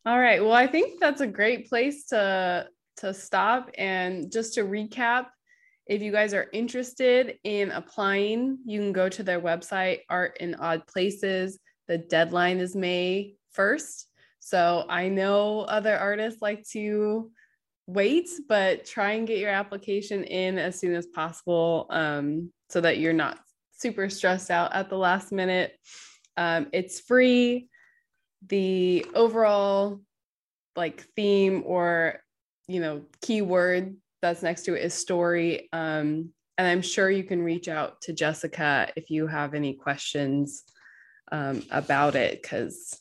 All 0.05 0.19
right. 0.19 0.43
Well, 0.43 0.53
I 0.53 0.67
think 0.67 0.99
that's 0.99 1.21
a 1.21 1.27
great 1.27 1.69
place 1.69 2.07
to 2.07 2.67
to 3.03 3.15
stop 3.15 3.71
and 3.79 4.33
just 4.33 4.55
to 4.55 4.65
recap 4.65 5.27
if 5.87 6.01
you 6.01 6.13
guys 6.13 6.33
are 6.33 6.49
interested 6.53 7.39
in 7.45 7.71
applying, 7.71 8.59
you 8.65 8.81
can 8.81 8.93
go 8.93 9.09
to 9.09 9.23
their 9.23 9.41
website 9.41 10.01
Art 10.09 10.37
in 10.39 10.55
Odd 10.55 10.87
Places. 10.87 11.59
The 11.89 11.99
deadline 11.99 12.59
is 12.61 12.77
May 12.77 13.35
1st. 13.57 14.05
So 14.39 14.85
I 14.89 15.09
know 15.09 15.61
other 15.63 15.97
artists 15.97 16.41
like 16.41 16.65
to 16.71 17.31
wait, 17.87 18.31
but 18.49 18.85
try 18.85 19.13
and 19.13 19.27
get 19.27 19.39
your 19.39 19.51
application 19.51 20.25
in 20.25 20.57
as 20.57 20.79
soon 20.79 20.95
as 20.95 21.07
possible 21.07 21.87
um, 21.91 22.53
so 22.71 22.81
that 22.81 22.99
you're 22.99 23.13
not 23.13 23.39
super 23.73 24.09
stressed 24.09 24.51
out 24.51 24.73
at 24.75 24.89
the 24.89 24.97
last 24.97 25.33
minute. 25.33 25.77
Um, 26.37 26.69
it's 26.73 27.01
free 27.01 27.69
the 28.49 29.05
overall 29.15 30.01
like 30.75 31.07
theme 31.17 31.63
or 31.67 32.21
you 32.73 32.81
know 32.81 33.03
keyword 33.21 33.95
that's 34.23 34.43
next 34.43 34.63
to 34.63 34.75
it 34.75 34.85
is 34.85 34.95
story 34.95 35.69
um, 35.73 36.31
and 36.57 36.67
i'm 36.67 36.83
sure 36.83 37.11
you 37.11 37.25
can 37.25 37.43
reach 37.43 37.69
out 37.69 38.01
to 38.01 38.13
jessica 38.13 38.91
if 38.97 39.11
you 39.11 39.27
have 39.27 39.55
any 39.55 39.75
questions 39.75 40.65
um, 41.31 41.63
about 41.71 42.15
it 42.15 42.41
because 42.41 42.99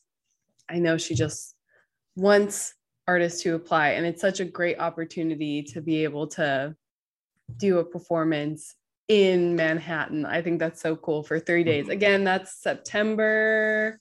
i 0.70 0.78
know 0.78 0.98
she 0.98 1.16
just 1.16 1.56
wants 2.16 2.74
artists 3.08 3.42
to 3.42 3.56
apply 3.56 3.90
and 3.90 4.06
it's 4.06 4.22
such 4.22 4.40
a 4.40 4.46
great 4.46 4.78
opportunity 4.80 5.64
to 5.64 5.82
be 5.82 6.04
able 6.04 6.28
to 6.28 6.76
do 7.58 7.80
a 7.80 7.86
performance 7.86 8.76
in 9.08 9.56
manhattan 9.56 10.26
i 10.26 10.42
think 10.42 10.60
that's 10.60 10.82
so 10.82 10.96
cool 10.98 11.24
for 11.24 11.40
three 11.40 11.64
days 11.64 11.84
mm-hmm. 11.84 11.94
again 11.94 12.24
that's 12.24 12.62
september 12.62 14.00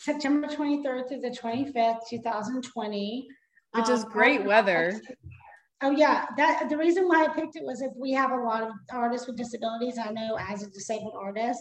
September 0.00 0.46
23rd 0.46 1.08
through 1.08 1.20
the 1.20 1.30
25th, 1.30 2.08
2020. 2.08 3.28
Which 3.72 3.88
is 3.88 4.04
um, 4.04 4.10
great 4.10 4.44
weather. 4.44 5.00
Oh 5.80 5.90
yeah, 5.90 6.26
that 6.36 6.68
the 6.68 6.76
reason 6.76 7.06
why 7.06 7.24
I 7.24 7.28
picked 7.28 7.54
it 7.54 7.62
was 7.62 7.82
if 7.82 7.92
we 7.96 8.12
have 8.12 8.32
a 8.32 8.36
lot 8.36 8.62
of 8.62 8.70
artists 8.92 9.28
with 9.28 9.36
disabilities. 9.36 9.96
I 9.96 10.10
know 10.10 10.36
as 10.40 10.62
a 10.62 10.70
disabled 10.70 11.14
artist, 11.16 11.60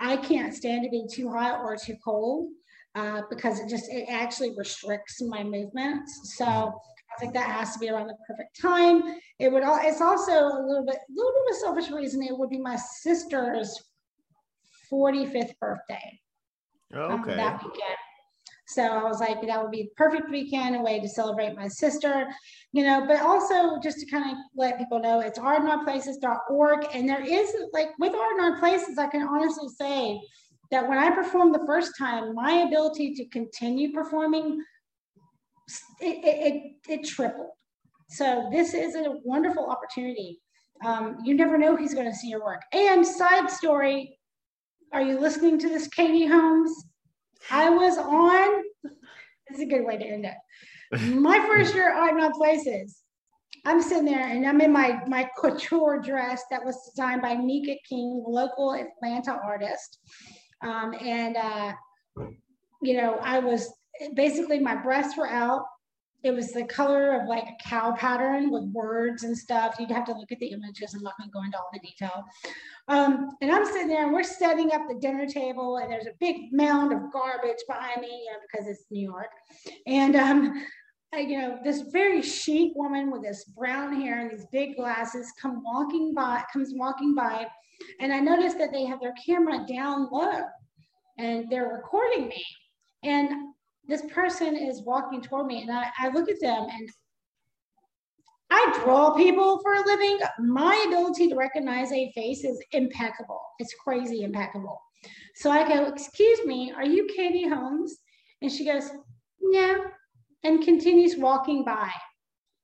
I 0.00 0.16
can't 0.16 0.54
stand 0.54 0.84
to 0.84 0.90
be 0.90 1.06
too 1.10 1.28
hot 1.30 1.60
or 1.60 1.76
too 1.76 1.96
cold 2.04 2.50
uh, 2.94 3.22
because 3.30 3.58
it 3.58 3.68
just 3.68 3.90
it 3.90 4.06
actually 4.08 4.54
restricts 4.56 5.20
my 5.22 5.42
movements. 5.42 6.36
So 6.36 6.46
I 6.46 7.20
think 7.20 7.32
that 7.34 7.50
has 7.50 7.72
to 7.72 7.80
be 7.80 7.88
around 7.88 8.06
the 8.06 8.16
perfect 8.28 8.60
time. 8.60 9.02
It 9.40 9.50
would. 9.50 9.64
All, 9.64 9.80
It's 9.82 10.00
also 10.00 10.32
a 10.32 10.62
little 10.64 10.84
bit, 10.86 10.96
a 10.96 11.12
little 11.12 11.32
bit 11.32 11.50
of 11.50 11.56
a 11.56 11.60
selfish 11.60 11.90
reason. 11.90 12.22
It 12.22 12.38
would 12.38 12.50
be 12.50 12.60
my 12.60 12.76
sister's 12.76 13.76
45th 14.92 15.58
birthday. 15.60 16.20
Oh, 16.94 17.10
um, 17.10 17.20
okay. 17.22 17.32
Um, 17.32 17.36
that 17.38 17.62
weekend. 17.62 17.96
So 18.68 18.82
I 18.82 19.02
was 19.04 19.18
like, 19.18 19.40
that 19.46 19.62
would 19.62 19.70
be 19.70 19.80
a 19.80 19.88
perfect 19.96 20.30
weekend, 20.30 20.76
a 20.76 20.80
way 20.80 21.00
to 21.00 21.08
celebrate 21.08 21.56
my 21.56 21.68
sister, 21.68 22.26
you 22.72 22.84
know, 22.84 23.06
but 23.06 23.22
also 23.22 23.80
just 23.82 23.98
to 24.00 24.06
kind 24.10 24.30
of 24.30 24.36
let 24.54 24.78
people 24.78 25.00
know 25.00 25.20
it's 25.20 25.38
artinoddplaces.org. 25.38 26.86
And 26.92 27.08
there 27.08 27.24
is 27.24 27.56
like 27.72 27.88
with 27.98 28.14
Art 28.14 28.60
Places, 28.60 28.98
I 28.98 29.06
can 29.06 29.22
honestly 29.22 29.68
say 29.70 30.20
that 30.70 30.86
when 30.86 30.98
I 30.98 31.10
performed 31.10 31.54
the 31.54 31.64
first 31.66 31.92
time, 31.98 32.34
my 32.34 32.64
ability 32.68 33.14
to 33.14 33.24
continue 33.28 33.90
performing, 33.90 34.62
it, 36.00 36.24
it, 36.24 36.54
it, 36.54 37.00
it 37.00 37.06
tripled. 37.06 37.48
So 38.10 38.50
this 38.52 38.74
is 38.74 38.94
a 38.94 39.14
wonderful 39.24 39.66
opportunity. 39.66 40.40
Um, 40.84 41.16
you 41.24 41.34
never 41.34 41.56
know 41.56 41.74
who's 41.74 41.94
going 41.94 42.10
to 42.10 42.14
see 42.14 42.28
your 42.28 42.44
work. 42.44 42.62
And 42.72 43.06
side 43.06 43.50
story, 43.50 44.18
are 44.92 45.02
you 45.02 45.18
listening 45.18 45.58
to 45.60 45.68
this, 45.70 45.88
Katie 45.88 46.26
Holmes? 46.26 46.87
I 47.50 47.70
was 47.70 47.98
on. 47.98 48.62
This 49.48 49.58
is 49.58 49.60
a 49.60 49.66
good 49.66 49.84
way 49.84 49.96
to 49.96 50.04
end 50.04 50.26
it. 50.26 50.34
My 51.14 51.38
first 51.46 51.74
year 51.74 51.90
at 51.90 51.96
Art 51.96 52.20
Odd 52.20 52.32
Places. 52.32 52.98
I'm 53.64 53.82
sitting 53.82 54.04
there 54.04 54.28
and 54.28 54.46
I'm 54.46 54.60
in 54.60 54.72
my 54.72 55.00
my 55.06 55.28
couture 55.38 56.00
dress 56.00 56.42
that 56.50 56.64
was 56.64 56.76
designed 56.84 57.22
by 57.22 57.34
Nika 57.34 57.76
King, 57.88 58.22
local 58.26 58.72
Atlanta 58.72 59.32
artist. 59.32 59.98
Um, 60.62 60.94
and 61.00 61.36
uh, 61.36 61.72
you 62.82 62.96
know, 62.96 63.18
I 63.22 63.40
was 63.40 63.70
basically 64.14 64.60
my 64.60 64.76
breasts 64.76 65.16
were 65.16 65.28
out 65.28 65.64
it 66.24 66.32
was 66.32 66.52
the 66.52 66.64
color 66.64 67.20
of 67.20 67.28
like 67.28 67.44
a 67.44 67.68
cow 67.68 67.92
pattern 67.92 68.50
with 68.50 68.64
words 68.64 69.22
and 69.22 69.36
stuff. 69.36 69.76
You'd 69.78 69.90
have 69.90 70.04
to 70.06 70.12
look 70.12 70.32
at 70.32 70.40
the 70.40 70.48
images. 70.48 70.94
I'm 70.94 71.02
not 71.02 71.16
going 71.16 71.30
to 71.30 71.32
go 71.32 71.42
into 71.42 71.58
all 71.58 71.70
the 71.72 71.78
detail. 71.78 72.24
Um, 72.88 73.30
and 73.40 73.52
I'm 73.52 73.64
sitting 73.64 73.88
there 73.88 74.04
and 74.04 74.12
we're 74.12 74.24
setting 74.24 74.72
up 74.72 74.82
the 74.88 74.98
dinner 74.98 75.26
table 75.26 75.76
and 75.76 75.92
there's 75.92 76.06
a 76.06 76.14
big 76.18 76.52
mound 76.52 76.92
of 76.92 77.12
garbage 77.12 77.58
behind 77.68 78.00
me, 78.00 78.08
you 78.08 78.32
know, 78.32 78.38
because 78.50 78.66
it's 78.66 78.84
New 78.90 79.02
York. 79.02 79.30
And, 79.86 80.16
um, 80.16 80.64
I, 81.14 81.20
you 81.20 81.38
know, 81.38 81.58
this 81.64 81.82
very 81.90 82.20
chic 82.20 82.72
woman 82.74 83.10
with 83.10 83.22
this 83.22 83.44
brown 83.44 83.98
hair 83.98 84.20
and 84.20 84.30
these 84.30 84.46
big 84.52 84.76
glasses 84.76 85.32
come 85.40 85.62
walking 85.64 86.12
by, 86.14 86.42
comes 86.52 86.72
walking 86.74 87.14
by. 87.14 87.46
And 88.00 88.12
I 88.12 88.20
noticed 88.20 88.58
that 88.58 88.72
they 88.72 88.84
have 88.84 89.00
their 89.00 89.14
camera 89.24 89.64
down 89.66 90.08
low. 90.10 90.42
and 91.18 91.50
they're 91.50 91.68
recording 91.68 92.28
me. 92.28 92.44
And 93.02 93.47
this 93.88 94.02
person 94.12 94.54
is 94.54 94.82
walking 94.82 95.22
toward 95.22 95.46
me, 95.46 95.62
and 95.62 95.72
I, 95.72 95.86
I 95.98 96.08
look 96.08 96.28
at 96.28 96.40
them 96.40 96.66
and 96.70 96.88
I 98.50 98.80
draw 98.82 99.14
people 99.14 99.60
for 99.62 99.74
a 99.74 99.84
living. 99.84 100.18
My 100.38 100.84
ability 100.88 101.28
to 101.28 101.34
recognize 101.34 101.92
a 101.92 102.10
face 102.12 102.44
is 102.44 102.62
impeccable. 102.72 103.40
It's 103.58 103.74
crazy 103.74 104.22
impeccable. 104.22 104.80
So 105.36 105.50
I 105.50 105.68
go, 105.68 105.86
Excuse 105.86 106.44
me, 106.44 106.72
are 106.74 106.84
you 106.84 107.06
Katie 107.14 107.48
Holmes? 107.48 107.98
And 108.40 108.50
she 108.50 108.64
goes, 108.64 108.90
Yeah, 109.40 109.78
and 110.44 110.62
continues 110.62 111.16
walking 111.16 111.64
by. 111.64 111.90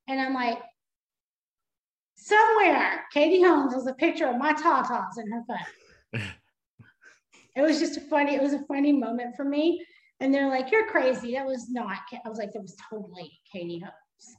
And 0.09 0.21
I'm 0.21 0.35
like, 0.35 0.59
Somewhere, 2.17 3.05
Katie 3.13 3.43
Holmes 3.43 3.75
has 3.75 3.87
a 3.87 3.95
picture 3.95 4.27
of 4.27 4.39
my 4.39 4.55
tatas 4.55 5.19
in 5.19 5.31
her 5.31 5.43
phone. 5.47 6.23
it 7.57 7.61
was 7.61 7.79
just 7.79 7.99
a 7.99 8.01
funny, 8.01 8.35
it 8.35 8.43
was 8.43 8.55
a 8.55 8.65
funny 8.67 8.93
moment 8.93 9.37
for 9.37 9.45
me. 9.45 9.85
And 10.21 10.33
they're 10.33 10.49
like, 10.49 10.71
You're 10.71 10.87
crazy. 10.87 11.35
That 11.35 11.47
was 11.47 11.69
not, 11.71 11.99
I 12.25 12.29
was 12.29 12.39
like, 12.39 12.53
That 12.53 12.63
was 12.63 12.77
totally 12.91 13.33
Katie 13.53 13.81
Holmes. 13.81 14.37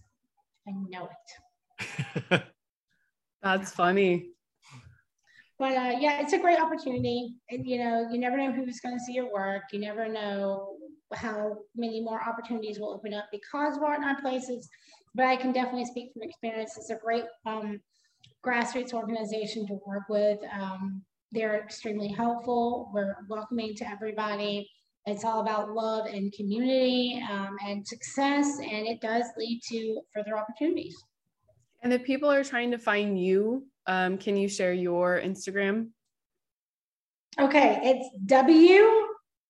I 0.68 0.72
know 0.90 1.10
it. 2.32 2.44
That's 3.44 3.72
funny. 3.72 4.30
But 5.58 5.78
uh, 5.78 5.98
yeah, 6.00 6.22
it's 6.22 6.34
a 6.34 6.38
great 6.38 6.60
opportunity. 6.60 7.36
And 7.50 7.66
you 7.66 7.80
know, 7.80 8.08
you 8.12 8.20
never 8.20 8.38
know 8.38 8.52
who's 8.52 8.80
going 8.80 8.98
to 8.98 9.04
see 9.04 9.14
your 9.14 9.32
work. 9.32 9.64
You 9.72 9.80
never 9.80 10.08
know 10.08 10.76
how 11.14 11.58
many 11.76 12.02
more 12.02 12.22
opportunities 12.28 12.80
will 12.80 12.90
open 12.90 13.14
up 13.14 13.26
because 13.32 13.78
in 13.78 14.04
Odd 14.04 14.20
Places. 14.22 14.68
But 15.14 15.28
I 15.28 15.38
can 15.38 15.54
definitely 15.54 15.86
speak 15.86 16.12
from 16.12 16.24
experience. 16.24 16.76
It's 16.78 16.90
a 16.90 16.98
great 16.98 17.24
um, 17.46 17.80
grassroots 18.46 18.94
organization 18.94 19.66
to 19.68 19.80
work 19.86 20.04
with. 20.10 20.40
Um, 20.52 21.02
they're 21.32 21.62
extremely 21.62 22.10
helpful. 22.10 22.92
We're 22.94 23.16
welcoming 23.30 23.76
to 23.76 23.90
everybody. 23.90 24.70
It's 25.08 25.24
all 25.24 25.42
about 25.42 25.72
love 25.72 26.08
and 26.08 26.34
community 26.34 27.24
um, 27.30 27.58
and 27.64 27.86
success, 27.88 28.58
and 28.58 28.88
it 28.88 29.02
does 29.02 29.26
lead 29.38 29.62
to 29.70 30.02
further 30.14 30.36
opportunities. 30.36 30.96
And 31.84 31.94
if 31.94 32.04
people 32.04 32.32
are 32.32 32.44
trying 32.44 32.72
to 32.72 32.80
find 32.80 33.20
you, 33.22 33.68
um, 33.86 34.18
can 34.18 34.36
you 34.36 34.50
share 34.50 34.74
your 34.74 35.22
Instagram? 35.22 35.90
Okay, 37.40 37.80
it's 37.84 38.10
W. 38.26 38.82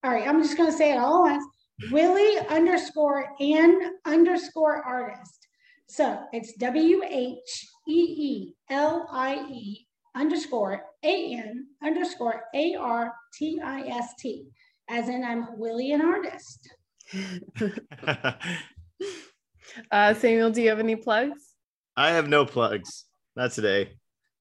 All 0.04 0.12
right, 0.12 0.28
I'm 0.28 0.42
just 0.42 0.58
going 0.58 0.70
to 0.70 0.78
say 0.78 0.92
it 0.92 0.98
all 0.98 1.24
once. 1.24 1.44
Wheelie 1.90 2.48
underscore 2.50 3.30
and 3.40 3.82
underscore 4.06 4.84
artist. 4.84 5.48
So 5.88 6.20
it's 6.34 6.54
W 6.58 7.02
H 7.06 7.68
E 7.88 7.94
E 7.94 8.54
L 8.70 9.08
I 9.10 9.46
E 9.50 9.88
underscore 10.16 10.84
A 11.04 11.34
N 11.36 11.68
underscore 11.82 12.44
A 12.54 12.76
R 12.76 13.14
T 13.38 13.62
I 13.64 13.82
S 13.88 14.14
T 14.20 14.48
as 14.90 15.10
in 15.10 15.24
I'm 15.24 15.48
wheelie 15.60 15.94
an 15.94 16.02
artist. 16.02 16.70
uh, 19.92 20.14
Samuel, 20.14 20.52
do 20.52 20.62
you 20.62 20.70
have 20.70 20.80
any 20.80 20.96
plugs? 20.96 21.54
I 21.98 22.12
have 22.12 22.28
no 22.28 22.46
plugs. 22.46 23.06
Not 23.36 23.52
today. 23.52 23.92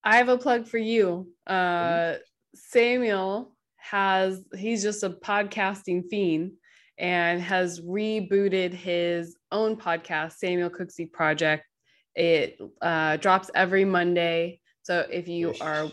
I 0.03 0.17
have 0.17 0.29
a 0.29 0.37
plug 0.37 0.67
for 0.67 0.77
you. 0.77 1.29
Uh, 1.47 2.15
Samuel 2.53 3.55
has, 3.77 4.43
he's 4.55 4.83
just 4.83 5.03
a 5.03 5.09
podcasting 5.09 6.03
fiend 6.09 6.51
and 6.97 7.41
has 7.41 7.81
rebooted 7.81 8.73
his 8.73 9.35
own 9.51 9.75
podcast, 9.75 10.33
Samuel 10.33 10.69
Cooksey 10.69 11.11
Project. 11.11 11.65
It 12.15 12.57
uh, 12.81 13.17
drops 13.17 13.51
every 13.53 13.83
Monday. 13.83 14.61
So 14.83 15.05
if 15.11 15.27
you 15.27 15.51
Ish. 15.51 15.61
are, 15.61 15.89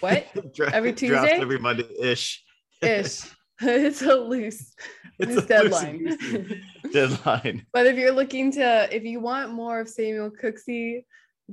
what? 0.00 0.26
every 0.72 0.92
Tuesday? 0.92 1.40
every 1.40 1.58
Monday 1.58 1.86
ish. 2.00 2.42
Ish. 2.80 3.22
it's 3.62 4.02
a 4.02 4.14
loose, 4.14 4.74
it's 5.18 5.34
loose 5.34 5.44
a 5.44 5.46
deadline. 5.46 6.04
Loose 6.04 6.54
deadline. 6.92 7.66
but 7.72 7.86
if 7.86 7.96
you're 7.96 8.12
looking 8.12 8.50
to, 8.52 8.88
if 8.94 9.04
you 9.04 9.20
want 9.20 9.52
more 9.52 9.80
of 9.80 9.88
Samuel 9.88 10.30
Cooksey, 10.30 11.04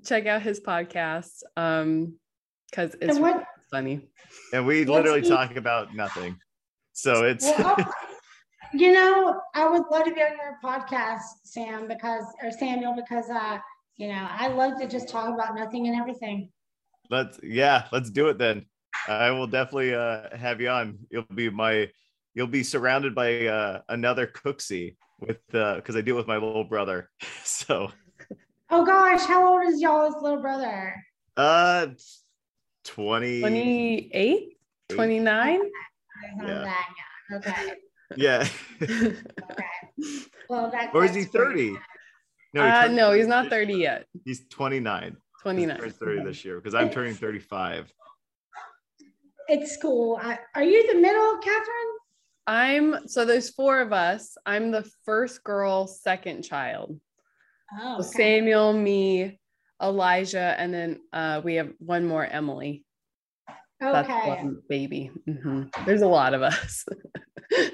check 0.05 0.25
out 0.25 0.41
his 0.41 0.59
podcast. 0.59 1.43
Um, 1.57 2.13
because 2.69 2.95
it's 3.01 3.19
what, 3.19 3.45
funny. 3.71 4.01
And 4.53 4.65
we 4.65 4.85
literally 4.85 5.21
he, 5.21 5.29
talk 5.29 5.55
about 5.55 5.95
nothing. 5.95 6.37
So 6.93 7.25
it's 7.25 7.45
well, 7.45 7.77
you 8.73 8.91
know, 8.91 9.41
I 9.53 9.69
would 9.69 9.83
love 9.91 10.05
to 10.05 10.13
be 10.13 10.21
on 10.21 10.31
your 10.37 10.57
podcast, 10.63 11.21
Sam, 11.43 11.87
because 11.87 12.25
or 12.43 12.51
Samuel, 12.51 12.93
because 12.95 13.29
uh, 13.29 13.59
you 13.97 14.07
know, 14.07 14.27
I 14.29 14.47
love 14.47 14.79
to 14.79 14.87
just 14.87 15.09
talk 15.09 15.33
about 15.33 15.55
nothing 15.55 15.87
and 15.87 15.95
everything. 15.95 16.49
Let's 17.09 17.39
yeah, 17.43 17.87
let's 17.91 18.09
do 18.09 18.27
it 18.29 18.37
then. 18.37 18.65
I 19.07 19.31
will 19.31 19.47
definitely 19.47 19.95
uh, 19.95 20.35
have 20.35 20.61
you 20.61 20.69
on. 20.69 20.99
You'll 21.09 21.23
be 21.33 21.49
my, 21.49 21.89
you'll 22.33 22.47
be 22.47 22.63
surrounded 22.63 23.15
by 23.15 23.47
uh, 23.47 23.81
another 23.89 24.27
Cooksey 24.27 24.95
with 25.19 25.39
because 25.51 25.95
uh, 25.95 25.99
I 25.99 26.01
do 26.01 26.15
it 26.15 26.17
with 26.17 26.27
my 26.27 26.37
little 26.37 26.63
brother. 26.63 27.09
So. 27.43 27.91
Oh 28.69 28.85
gosh, 28.85 29.21
how 29.21 29.47
old 29.47 29.67
is 29.67 29.81
y'all's 29.81 30.21
little 30.21 30.41
brother? 30.41 30.93
Uh, 31.37 31.87
20. 32.83 33.39
28, 33.39 34.57
29. 34.89 35.61
Yeah. 36.43 36.73
Okay. 37.33 37.73
Yeah. 38.15 38.47
okay. 38.81 39.15
Well, 40.49 40.69
that's. 40.71 40.95
Or 40.95 41.03
is 41.03 41.13
he 41.13 41.23
30? 41.23 41.75
No, 42.53 42.63
he 42.63 42.69
uh, 42.69 42.87
no, 42.87 43.11
he's 43.11 43.27
not 43.27 43.49
30 43.49 43.73
yet. 43.73 44.05
He's 44.23 44.47
29. 44.47 45.17
29. 45.41 45.83
He's 45.83 45.93
30 45.93 46.23
this 46.23 46.45
year 46.45 46.55
because 46.55 46.73
I'm 46.73 46.89
turning 46.89 47.13
35 47.13 47.91
it's 49.47 49.71
school. 49.71 50.19
I, 50.21 50.39
are 50.55 50.63
you 50.63 50.93
the 50.93 50.99
middle, 50.99 51.37
Catherine? 51.37 51.97
I'm 52.47 53.07
so 53.07 53.25
there's 53.25 53.49
four 53.49 53.81
of 53.81 53.91
us. 53.91 54.37
I'm 54.45 54.71
the 54.71 54.89
first 55.05 55.43
girl, 55.43 55.87
second 55.87 56.43
child. 56.43 56.99
Oh, 57.81 57.95
okay. 57.95 58.07
Samuel, 58.07 58.73
me, 58.73 59.39
Elijah, 59.81 60.55
and 60.57 60.73
then 60.73 60.99
uh, 61.11 61.41
we 61.43 61.55
have 61.55 61.71
one 61.79 62.05
more, 62.05 62.25
Emily. 62.25 62.85
Okay. 63.83 64.43
Baby. 64.69 65.11
Mm-hmm. 65.27 65.85
There's 65.85 66.01
a 66.01 66.07
lot 66.07 66.33
of 66.33 66.41
us. 66.41 66.85
I, 67.51 67.67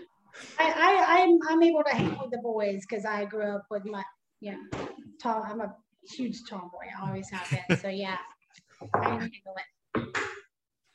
I 0.60 1.22
I'm 1.22 1.40
I'm 1.48 1.64
able 1.64 1.84
to 1.84 1.96
hang 1.96 2.18
with 2.20 2.32
the 2.32 2.40
boys 2.40 2.84
because 2.88 3.06
I 3.06 3.26
grew 3.26 3.56
up 3.56 3.66
with 3.70 3.86
my 3.86 4.04
yeah 4.42 4.58
tall. 5.22 5.46
I'm 5.48 5.62
a 5.62 5.74
huge 6.16 6.40
tomboy. 6.50 6.88
I 6.98 7.08
always 7.08 7.30
have 7.30 7.48
been. 7.50 7.78
So 7.78 7.88
yeah, 7.88 8.18
I 8.96 9.10
handle 9.10 9.56
it. 9.96 10.18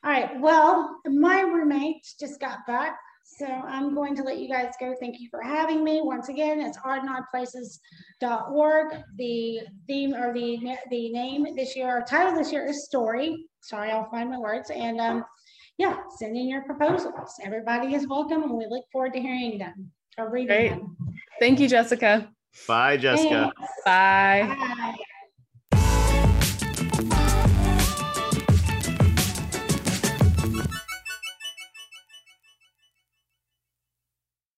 All 0.05 0.13
right, 0.13 0.41
well, 0.41 1.01
my 1.07 1.41
roommate 1.41 2.07
just 2.21 2.39
got 2.39 2.65
back, 2.69 2.97
so 3.25 3.47
I'm 3.47 3.97
going 3.97 4.15
to 4.17 4.23
let 4.23 4.39
you 4.39 4.49
guys 4.49 4.73
go. 4.79 4.95
Thank 5.01 5.19
you 5.19 5.29
for 5.29 5.43
having 5.43 5.83
me. 5.83 6.01
Once 6.03 6.29
again, 6.29 6.61
it's 6.61 6.79
artinoddplaces.org. 6.79 9.03
The 9.17 9.61
theme 9.89 10.15
or 10.15 10.33
the, 10.33 10.77
the 10.91 11.11
name 11.11 11.49
this 11.57 11.75
year, 11.75 11.89
our 11.89 12.05
title 12.05 12.37
this 12.37 12.53
year 12.53 12.65
is 12.65 12.85
Story. 12.85 13.45
Sorry, 13.61 13.91
I'll 13.91 14.09
find 14.09 14.31
my 14.31 14.39
words. 14.39 14.71
And 14.71 15.01
um, 15.01 15.25
yeah, 15.79 15.97
send 16.17 16.37
in 16.37 16.49
your 16.49 16.63
proposals. 16.63 17.35
Everybody 17.43 17.95
is 17.95 18.07
welcome, 18.07 18.45
and 18.45 18.53
we 18.53 18.69
look 18.71 18.85
forward 18.93 19.15
to 19.15 19.21
hearing 19.21 19.59
them 19.59 19.91
or 20.17 20.31
reading 20.31 20.47
Great. 20.47 20.69
them. 20.71 20.97
Thank 21.41 21.59
you, 21.59 21.67
Jessica. 21.69 22.31
Bye, 22.69 22.97
Jessica. 22.97 23.51
Thanks. 23.59 23.73
Bye. 23.85 24.47
Bye. 24.47 24.95